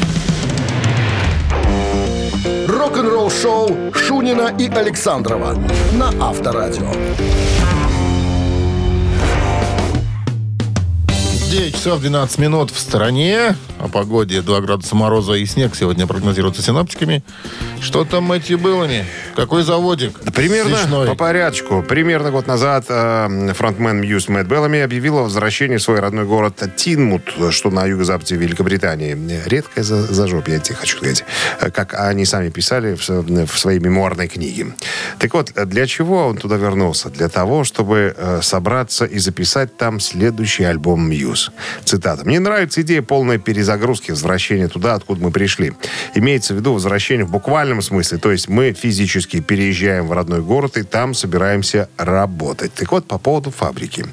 [2.70, 5.58] Рок-н-ролл-шоу Шунина и Александрова
[5.92, 6.90] на Авторадио.
[11.50, 13.56] 9 часов 12 минут в стороне.
[13.80, 17.24] О погоде 2 градуса мороза и снег сегодня прогнозируется синоптиками.
[17.80, 19.06] Что там эти былыми?
[19.36, 20.20] Какой заводик?
[20.34, 21.08] Примерно Свечной.
[21.08, 21.84] по порядку.
[21.88, 26.62] Примерно год назад э, фронтмен Мьюз Мэтт Беллами объявил о возвращении в свой родной город
[26.76, 29.16] Тинмут, что на юго-западе Великобритании.
[29.46, 31.24] Редкое за- зажопье, я тебе хочу сказать.
[31.62, 34.74] Э, Как они сами писали в, в своей мемуарной книге.
[35.20, 37.10] Так вот, для чего он туда вернулся?
[37.10, 41.37] Для того, чтобы э, собраться и записать там следующий альбом Мьюз.
[41.86, 42.26] Цитата.
[42.26, 45.74] «Мне нравится идея полной перезагрузки, возвращения туда, откуда мы пришли.
[46.16, 50.78] Имеется в виду возвращение в буквальном смысле, то есть мы физически переезжаем в родной город
[50.78, 52.74] и там собираемся работать.
[52.74, 54.06] Так вот, по поводу фабрики.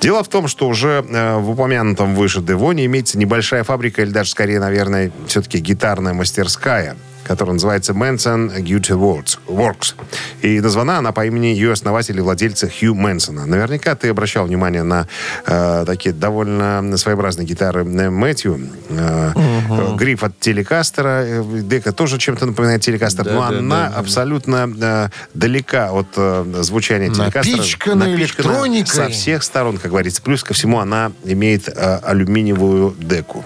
[0.00, 4.30] Дело в том, что уже э, в упомянутом выше Девоне имеется небольшая фабрика, или даже
[4.30, 9.38] скорее, наверное, все-таки гитарная мастерская, которая называется Manson Guitar Works.
[9.48, 9.94] Works.
[10.42, 13.46] И названа она по имени ее основателя и владельца Хью Мэнсона.
[13.46, 15.08] Наверняка ты обращал внимание на
[15.46, 18.60] э, такие довольно своеобразные гитары э, Мэтью.
[18.90, 21.22] Э, Э, Гриф от телекастера.
[21.24, 23.24] э, Дека тоже чем-то напоминает телекастер.
[23.24, 23.98] Да, но да, она да, да.
[23.98, 27.56] абсолютно э, далека от э, звучания телекастера.
[27.56, 28.86] Напичкана Напичкана электроникой.
[28.94, 30.22] Со всех сторон, как говорится.
[30.22, 33.44] Плюс ко всему она имеет э, алюминиевую деку.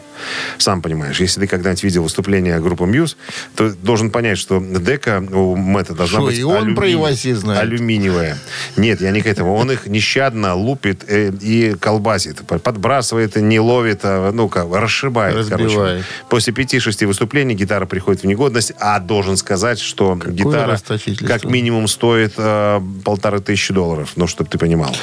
[0.58, 3.16] Сам понимаешь, если ты когда-нибудь видел выступление группы Мьюз,
[3.54, 7.32] то должен понять, что дека у Мэтта должна Шо, быть и он про алюмини- Иваси
[7.32, 7.62] знает?
[7.62, 8.38] алюминиевая.
[8.76, 9.54] Нет, я не к этому.
[9.54, 12.42] Он их нещадно лупит э, и колбасит.
[12.46, 15.36] Подбрасывает, не ловит, а, ну как, расшибает.
[15.36, 15.68] Разбивает.
[15.68, 16.04] Короче.
[16.28, 21.26] После пяти-шести выступлений гитара приходит в негодность, а должен сказать, что гитара расточительство.
[21.26, 24.12] как минимум стоит э, полторы тысячи долларов.
[24.16, 24.94] Ну, чтобы ты понимал.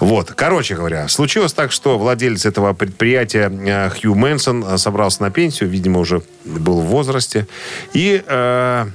[0.00, 0.32] Вот.
[0.34, 5.68] Короче говоря, случилось так, что владелец этого предприятия э, Хью Мэнсон э, собрался на пенсию,
[5.68, 7.46] видимо, уже был в возрасте,
[7.92, 8.86] и э,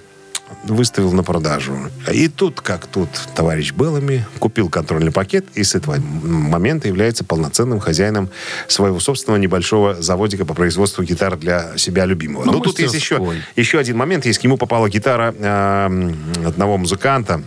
[0.64, 1.76] выставил на продажу.
[2.12, 7.80] И тут, как тут, товарищ Беллами купил контрольный пакет и с этого момента является полноценным
[7.80, 8.30] хозяином
[8.68, 12.46] своего собственного небольшого заводика по производству гитар для себя любимого.
[12.46, 14.26] Ну, тут есть еще, еще один момент.
[14.26, 16.14] Есть к нему попала гитара э,
[16.46, 17.44] одного музыканта,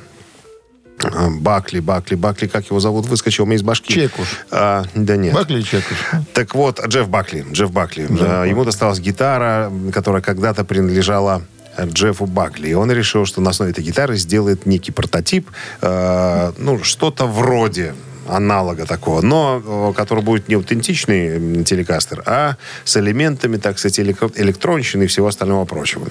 [1.40, 3.94] Бакли, Бакли, Бакли, как его зовут, выскочил у меня из башки.
[3.94, 4.26] Чекуш.
[4.50, 5.34] А, да нет.
[5.34, 5.96] Бакли Чекуш.
[6.34, 7.46] Так вот, Джефф Бакли.
[7.52, 8.07] Джефф Бакли.
[8.09, 11.42] Да, ему досталась гитара, которая когда-то принадлежала
[11.80, 12.68] Джеффу Бакли.
[12.68, 15.50] И он решил, что на основе этой гитары сделает некий прототип,
[15.82, 17.94] э, ну, что-то вроде
[18.28, 24.32] аналога такого, но э, который будет не аутентичный телекастер, а с элементами, так сказать, элек-
[24.36, 26.07] электронщины и всего остального прочего.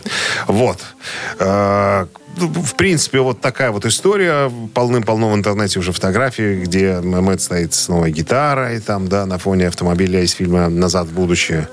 [0.48, 0.80] Вот.
[1.40, 2.06] Э,
[2.38, 4.52] в принципе, вот такая вот история.
[4.74, 9.68] Полным-полно в интернете уже фотографии, где Мэтт стоит с новой гитарой, там, да, на фоне
[9.68, 11.68] автомобиля из фильма «Назад в будущее».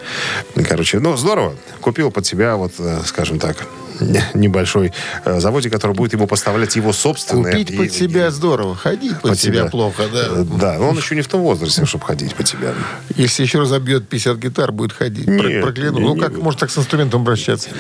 [0.69, 1.55] Короче, ну, здорово.
[1.81, 3.57] Купил под себя, вот, э, скажем так,
[4.35, 4.93] небольшой
[5.25, 7.53] э, заводик, который будет ему поставлять его собственное.
[7.53, 9.71] Купить и- под себя здорово, ходить под, под себя, себя.
[9.71, 10.27] плохо, да.
[10.31, 12.73] Э, Да, но он еще не в том возрасте, чтобы ходить под себя.
[13.17, 15.27] Если еще разобьет 50 гитар, будет ходить.
[15.27, 15.99] Нет, Прокляну.
[15.99, 16.43] не- ну, не как будет.
[16.43, 17.71] может так с инструментом обращаться?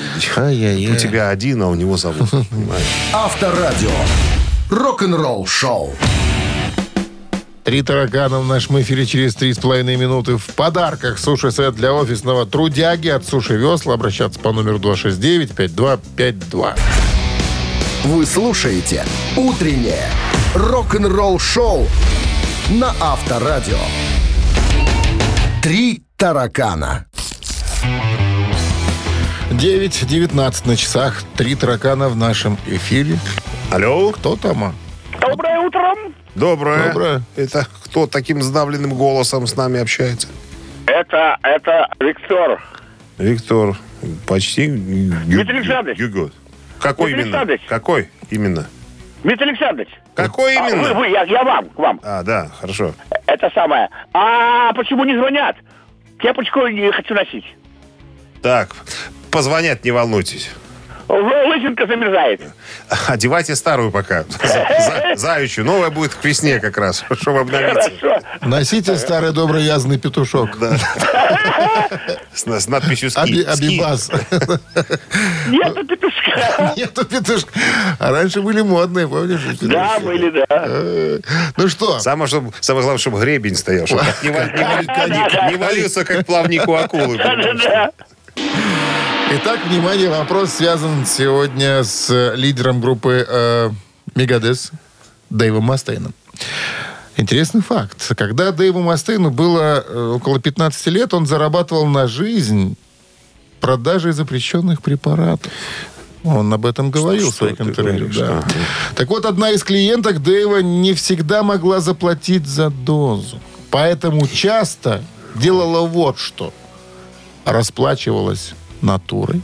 [0.92, 2.28] У тебя один, а у него зовут.
[2.72, 2.88] понимаешь?
[3.12, 3.90] Авторадио.
[4.70, 5.94] Рок-н-ролл шоу.
[7.64, 10.36] Три таракана в нашем эфире через три с половиной минуты.
[10.36, 13.94] В подарках суши-сет для офисного трудяги от Суши Весла.
[13.94, 16.76] Обращаться по номеру 269-5252.
[18.04, 19.04] Вы слушаете
[19.36, 20.08] «Утреннее
[20.54, 21.86] рок-н-ролл шоу»
[22.70, 23.78] на Авторадио.
[25.62, 27.06] Три таракана.
[29.52, 31.22] 9.19 на часах.
[31.36, 33.18] Три таракана в нашем эфире.
[33.70, 34.12] Алло?
[34.12, 34.64] Кто там?
[34.64, 34.72] а?
[35.20, 35.94] Доброе утро.
[36.34, 36.88] Доброе.
[36.88, 37.22] Доброе.
[37.36, 40.28] Это кто таким сдавленным голосом с нами общается?
[40.86, 42.62] Это, это Виктор.
[43.18, 43.76] Виктор,
[44.26, 44.66] почти...
[44.68, 45.98] Дмитрий Александрович.
[45.98, 46.32] Гюгот.
[46.80, 47.40] Какой Дмитрий именно?
[47.40, 47.60] Александрович.
[47.68, 48.66] Какой именно?
[49.22, 49.88] Дмитрий Александрович.
[50.14, 50.94] Какой А, именно?
[50.94, 52.00] Вы, вы, я, я вам, к вам.
[52.02, 52.92] А, да, хорошо.
[53.26, 53.88] Это самое.
[54.12, 55.56] А почему не звонят?
[56.18, 57.44] Кепочку не хочу носить.
[58.42, 58.74] Так,
[59.32, 60.50] позвонят, не волнуйтесь.
[61.08, 62.40] Лысинка замерзает.
[63.08, 64.24] Одевайте старую пока.
[65.16, 65.46] За-.
[65.58, 67.90] Новая будет к весне как раз, чтобы обновиться.
[68.00, 68.26] Хорошо.
[68.42, 70.56] Носите старый добрый язный петушок.
[72.32, 73.20] С, с надписью ски.
[73.20, 73.42] Аби-.
[73.42, 74.10] Абибас.
[75.48, 76.72] Нету петушка.
[76.76, 77.50] Нету петушка.
[77.98, 79.42] А раньше были модные, помнишь?
[79.60, 80.46] Да, были, да.
[80.48, 81.18] Э,
[81.58, 86.04] Ну что, Самое, чтобы, самое главное, чтобы гребень стоял, чтобы не, не ва- не валился,
[86.06, 87.18] как плавник у акулы.
[87.18, 87.90] Да-да-да.
[89.34, 93.70] Итак, внимание, вопрос связан сегодня с э, лидером группы э,
[94.14, 94.72] Мегадес
[95.30, 96.12] Дэйвом Мастейном.
[97.16, 98.12] Интересный факт.
[98.14, 102.76] Когда Дэйву Мастейну было э, около 15 лет, он зарабатывал на жизнь
[103.62, 105.50] продажей запрещенных препаратов.
[106.24, 108.10] Он об этом говорил в что своих ты интервью.
[108.14, 108.40] да.
[108.40, 108.50] Ага.
[108.96, 113.40] Так вот, одна из клиенток Дэйва не всегда могла заплатить за дозу.
[113.70, 115.02] Поэтому часто
[115.36, 116.52] делала вот что.
[117.46, 118.52] Расплачивалась
[118.82, 119.42] натурой.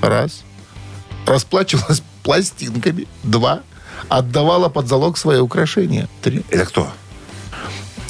[0.00, 0.42] Раз.
[1.26, 3.06] Расплачивалась пластинками.
[3.22, 3.60] Два.
[4.08, 6.08] Отдавала под залог свои украшения.
[6.22, 6.44] Три.
[6.50, 6.88] Это кто?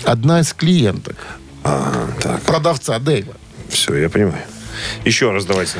[0.04, 1.16] Одна из клиенток.
[1.64, 3.34] А, так, Продавца Дэйва.
[3.68, 4.42] все, я понимаю.
[5.04, 5.78] Еще раз давайте.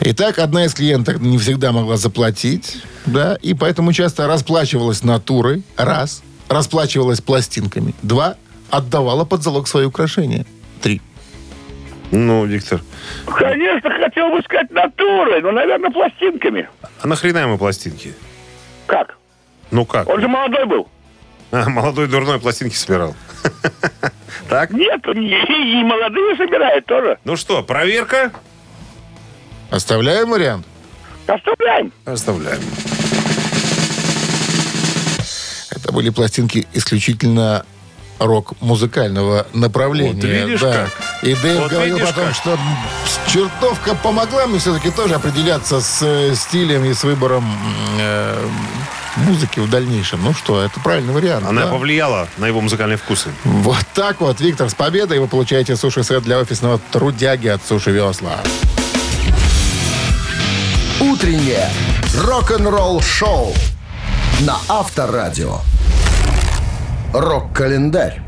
[0.00, 6.22] Итак, одна из клиенток не всегда могла заплатить, да, и поэтому часто расплачивалась натурой, раз,
[6.48, 8.36] расплачивалась пластинками, два,
[8.70, 10.46] отдавала под залог свои украшения,
[10.80, 11.02] три.
[12.10, 12.80] Ну, Виктор,
[13.26, 16.68] Конечно, хотел бы сказать натурой, но, наверное, пластинками.
[17.02, 18.14] а нахрена ему пластинки?
[18.86, 19.16] Как?
[19.70, 20.08] Ну как?
[20.08, 20.88] Он же молодой был.
[21.50, 23.14] А, молодой дурной пластинки собирал.
[24.48, 24.70] Так?
[24.70, 27.18] Нет, он и, и молодые собирает тоже.
[27.24, 28.32] Ну что, проверка?
[29.70, 30.64] Оставляем вариант?
[31.26, 31.92] Оставляем.
[32.06, 32.60] Оставляем.
[35.70, 37.66] Это были пластинки исключительно
[38.18, 40.14] рок-музыкального направления.
[40.14, 40.72] Вот видишь да.
[40.72, 40.90] как.
[41.22, 42.34] И Дэйв Вот говорил потом, как.
[42.34, 42.58] что
[43.28, 47.44] чертовка помогла мне все-таки тоже определяться с э, стилем и с выбором
[47.98, 48.48] э,
[49.16, 50.22] музыки в дальнейшем.
[50.22, 51.46] Ну что, это правильный вариант.
[51.46, 51.70] Она да?
[51.70, 53.30] повлияла на его музыкальные вкусы.
[53.44, 58.38] Вот так вот, Виктор, с победой вы получаете суши-сет для офисного трудяги от Суши Весла.
[61.00, 61.70] Утреннее
[62.16, 63.54] рок-н-ролл-шоу
[64.40, 65.60] на Авторадио.
[67.12, 68.20] Рок-календарь.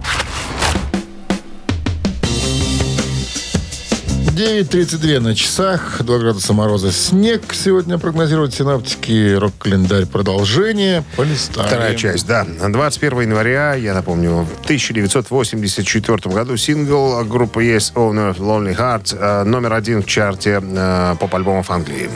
[4.41, 11.69] 9.32 на часах, 2 градуса мороза, снег сегодня прогнозируют синаптики, рок-календарь продолжение, полистаем.
[11.69, 12.47] Вторая часть, да.
[12.47, 19.75] 21 января, я напомню, в 1984 году сингл группы Yes Owner Lonely Heart э, номер
[19.75, 22.09] один в чарте э, поп-альбомов Англии.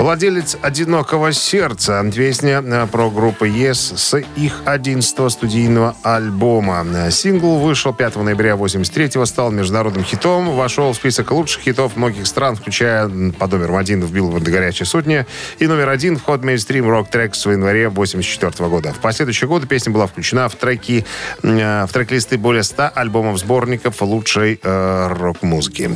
[0.00, 7.10] Владелец «Одинокого сердца» песня э, про группу Yes с их 11 студийного альбома.
[7.10, 12.56] Сингл вышел 5 ноября 83 стал международным хитом, вошел в список лучших хитов многих стран,
[12.56, 15.26] включая м, под номером один в Билборд горячей сотни
[15.58, 18.94] и номер один в Hot Mainstream Tracks в январе 84 года.
[18.94, 21.04] В последующие годы песня была включена в треки,
[21.42, 25.90] э, в трек-листы более 100 альбомов сборников лучшей э, рок-музыки.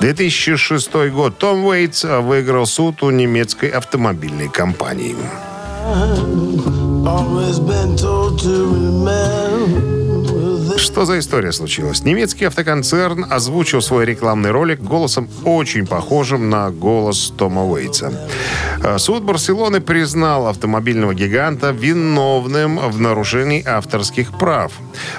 [0.00, 1.36] 2006 год.
[1.36, 3.10] Том Уэйтс выиграл суд у
[3.50, 5.16] немецкой автомобильной компании.
[10.80, 12.04] Что за история случилась?
[12.04, 18.10] Немецкий автоконцерн озвучил свой рекламный ролик голосом очень похожим на голос Тома Уэйтса.
[18.82, 24.72] Э, Суд Барселоны признал автомобильного гиганта виновным в нарушении авторских прав.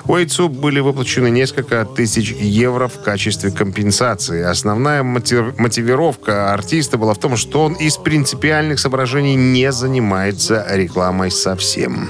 [0.05, 4.41] Уэйтсу были выплачены несколько тысяч евро в качестве компенсации.
[4.41, 11.29] Основная мотив- мотивировка артиста была в том, что он из принципиальных соображений не занимается рекламой
[11.29, 12.09] совсем.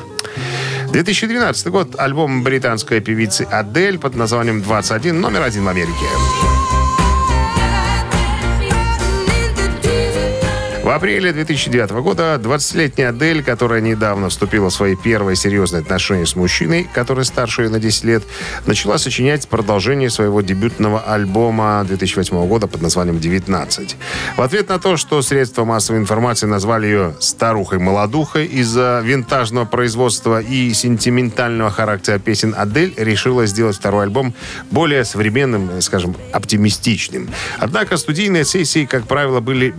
[0.92, 1.96] 2012 год.
[1.98, 6.51] Альбом британской певицы Адель под названием «21» номер один в Америке.
[10.84, 16.36] В апреле 2009 года 20-летняя Адель, которая недавно вступила в свои первые серьезные отношения с
[16.36, 18.24] мужчиной, который старше ее на 10 лет,
[18.66, 23.96] начала сочинять продолжение своего дебютного альбома 2008 года под названием «19».
[24.38, 30.74] В ответ на то, что средства массовой информации назвали ее «старухой-молодухой» из-за винтажного производства и
[30.74, 34.34] сентиментального характера песен, Адель решила сделать второй альбом
[34.72, 37.30] более современным, скажем, оптимистичным.
[37.60, 39.70] Однако студийные сессии, как правило, были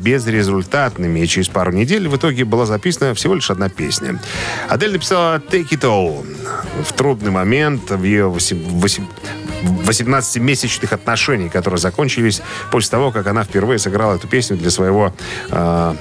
[0.93, 4.20] безрезультатными, и через пару недель в итоге была записана всего лишь одна песня.
[4.68, 6.24] Адель написала «Take It All»
[6.84, 14.16] в трудный момент в ее 18-месячных отношений, которые закончились после того, как она впервые сыграла
[14.16, 15.14] эту песню для своего
[15.51, 15.95] э,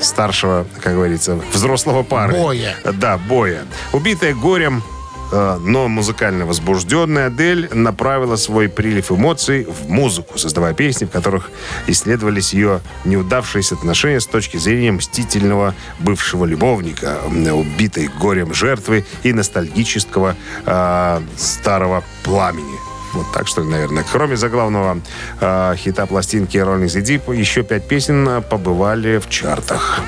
[0.00, 2.32] старшего, как говорится, взрослого пары.
[2.32, 2.74] Боя.
[2.94, 3.64] Да, боя.
[3.92, 4.82] Убитая горем,
[5.30, 11.50] но музыкально возбужденная Адель направила свой прилив эмоций в музыку, создавая песни, в которых
[11.86, 17.18] исследовались ее неудавшиеся отношения с точки зрения мстительного бывшего любовника,
[17.52, 22.78] убитой горем жертвы и ностальгического э, старого пламени.
[23.14, 24.04] Вот так что ли, наверное.
[24.10, 25.00] Кроме заглавного
[25.40, 30.00] э, хита пластинки Rolling Deep, еще пять песен э, побывали в чартах.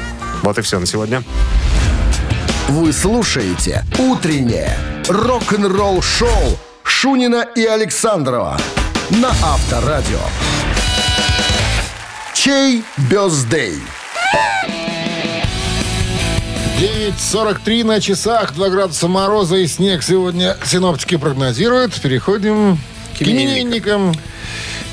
[0.42, 1.22] Вот и все на сегодня.
[2.70, 8.56] Вы слушаете «Утреннее рок-н-ролл-шоу» Шунина и Александрова
[9.10, 10.20] на Авторадио.
[12.32, 13.80] Чей бездей?
[16.78, 22.00] 9.43 на часах, 2 градуса мороза и снег сегодня синоптики прогнозируют.
[22.00, 22.78] Переходим
[23.18, 24.14] к именинникам.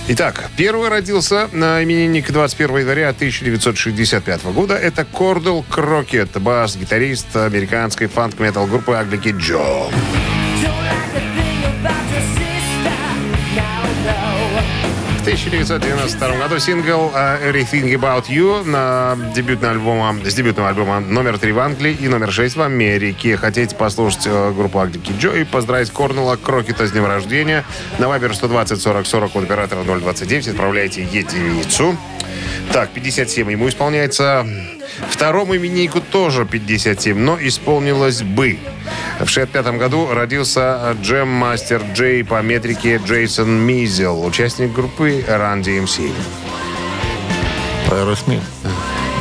[0.10, 4.74] Итак, первый родился на именинник 21 января 1965 года.
[4.74, 9.58] Это Кордел Крокет, бас-гитарист американской фанк-метал группы Аглики Джо.
[9.58, 11.27] В
[15.28, 21.52] 1992 году сингл э, «Everything About You» на дебютного альбома, с дебютного альбома номер 3
[21.52, 23.36] в Англии и номер 6 в Америке.
[23.36, 27.66] Хотите послушать э, группу Аглики Джо и поздравить Корнела Крокета с днем рождения?
[28.00, 31.98] На Вайбер 120 40 40 от оператора 029 отправляйте единицу.
[32.72, 34.48] Так, 57 ему исполняется.
[35.10, 38.60] Второму имениннику тоже 57, но исполнилось бы.
[39.20, 46.12] В 65 году родился Джем Мастер Джей по метрике Джейсон Мизел, участник группы Run DMC.
[47.92, 48.42] Аэросмит.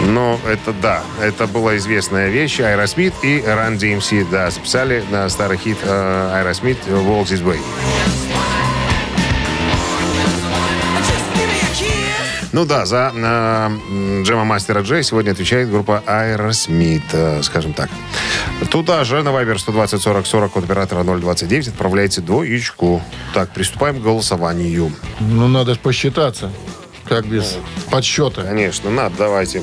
[0.04, 2.60] Ну, это да, это была известная вещь.
[2.60, 7.58] Аэросмит и Run DMC, да, записали на старый хит э, Аэросмит «Walk This Way».
[12.56, 17.90] Ну да, за э, Джема Мастера Джей сегодня отвечает группа Aerosmith, э, скажем так.
[18.70, 23.02] Туда же на Viber 120 40 40 от оператора 029 отправляйте двоечку.
[23.34, 24.92] Так, приступаем к голосованию.
[25.20, 26.50] Ну, надо же посчитаться.
[27.04, 27.58] Как без
[27.90, 28.42] подсчета.
[28.42, 29.62] Конечно, надо, давайте.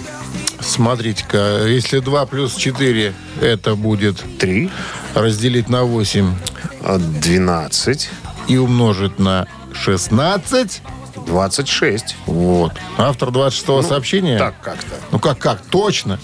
[0.59, 4.69] Смотрите-ка, если 2 плюс 4, это будет Три,
[5.13, 6.33] разделить на 8
[6.81, 8.09] а, 12,
[8.47, 10.81] и умножить на 16.
[11.25, 12.15] 26.
[12.27, 12.73] Вот.
[12.97, 14.37] Автор 26-го сообщения.
[14.37, 14.95] Так как-то.
[15.11, 15.61] Ну как, как?
[15.65, 16.19] Точно.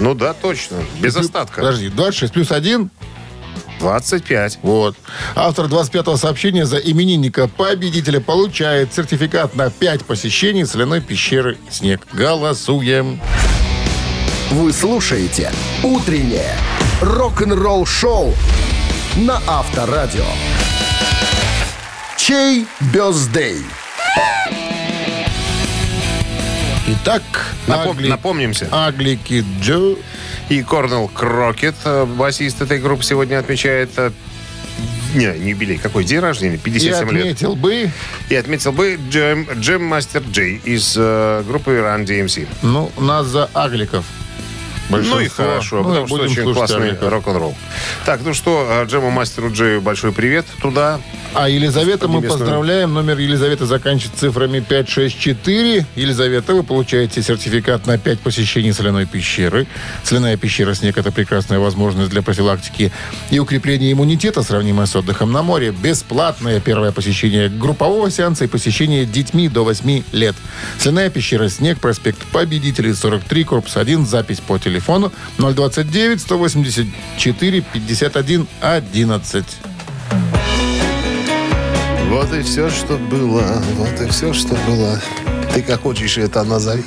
[0.00, 0.78] Ну да, точно.
[1.00, 1.60] Без Плю- остатка.
[1.60, 2.90] Подожди, 26 плюс 1.
[3.80, 4.58] 25.
[4.62, 4.96] Вот.
[5.34, 12.06] Автор 25-го сообщения за именинника победителя получает сертификат на 5 посещений соляной пещеры «Снег».
[12.12, 13.20] Голосуем.
[14.52, 16.56] Вы слушаете «Утреннее
[17.00, 18.34] рок-н-ролл-шоу»
[19.16, 20.24] на Авторадио.
[22.16, 23.64] Чей бездей?
[27.04, 27.22] Итак,
[27.66, 28.66] Напом- Агли- Напомнимся.
[28.72, 29.96] Аглики Джо.
[30.48, 33.90] И Корнел Крокет, э, басист этой группы, сегодня отмечает...
[33.98, 34.10] э,
[35.14, 35.76] Не, не юбилей.
[35.78, 36.54] Какой день рождения?
[36.54, 37.20] И 57 лет.
[37.20, 37.90] отметил бы,
[38.30, 42.48] И отметил бы Джем, Джем Мастер Джей из э, группы Run DMC.
[42.62, 44.04] ну, нас за Агликов.
[45.02, 45.44] Ну и Большинство.
[45.44, 47.54] хорошо, Ну, и потому что очень классный рок-н-ролл.
[48.04, 51.00] Так, ну что, э, Джему Мастеру Джею большой привет туда.
[51.34, 52.94] А Елизавета мы поздравляем.
[52.94, 55.84] Номер Елизаветы заканчивается цифрами 564.
[55.96, 59.66] Елизавета, вы получаете сертификат на 5 посещений соляной пещеры.
[60.04, 62.92] Соляная пещера «Снег»— это прекрасная возможность для профилактики
[63.30, 65.72] и укрепления иммунитета, сравнимая с отдыхом на море.
[65.72, 70.36] Бесплатное первое посещение группового сеанса и посещение детьми до 8 лет.
[70.78, 79.44] Соляная пещера «Снег», проспект Победителей, 43, корпус 1, запись по телефону 029 184 51 11.
[82.10, 85.00] Вот и все, что было, вот и все, что было.
[85.52, 86.84] Ты как хочешь это назови.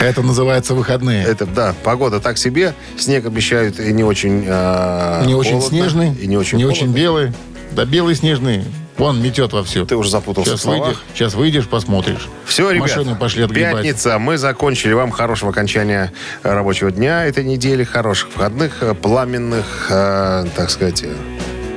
[0.00, 1.24] Это называется выходные.
[1.24, 2.74] Это, да, погода так себе.
[2.98, 6.84] Снег обещают и не очень э, не очень холодно, снежный, И не очень не холодно.
[6.84, 7.32] очень белый.
[7.72, 8.64] Да белый снежный.
[8.98, 9.86] Вон метет вовсю.
[9.86, 10.86] Ты уже запутался сейчас в словах.
[10.88, 12.28] выйдешь, сейчас выйдешь, посмотришь.
[12.44, 13.76] Все, ребят, Машины пошли отгребать.
[13.84, 14.18] пятница.
[14.18, 14.92] Мы закончили.
[14.92, 16.12] Вам хорошего окончания
[16.42, 21.14] рабочего дня этой недели, хороших выходных, э, пламенных, э, так сказать, э,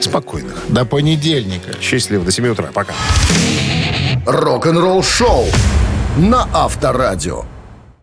[0.02, 0.56] спокойных.
[0.68, 1.72] До понедельника.
[1.82, 2.26] Счастливо.
[2.26, 2.70] До 7 утра.
[2.74, 2.94] Пока.
[4.26, 5.46] Рок-н-ролл-шоу
[6.18, 7.46] на Авторадио.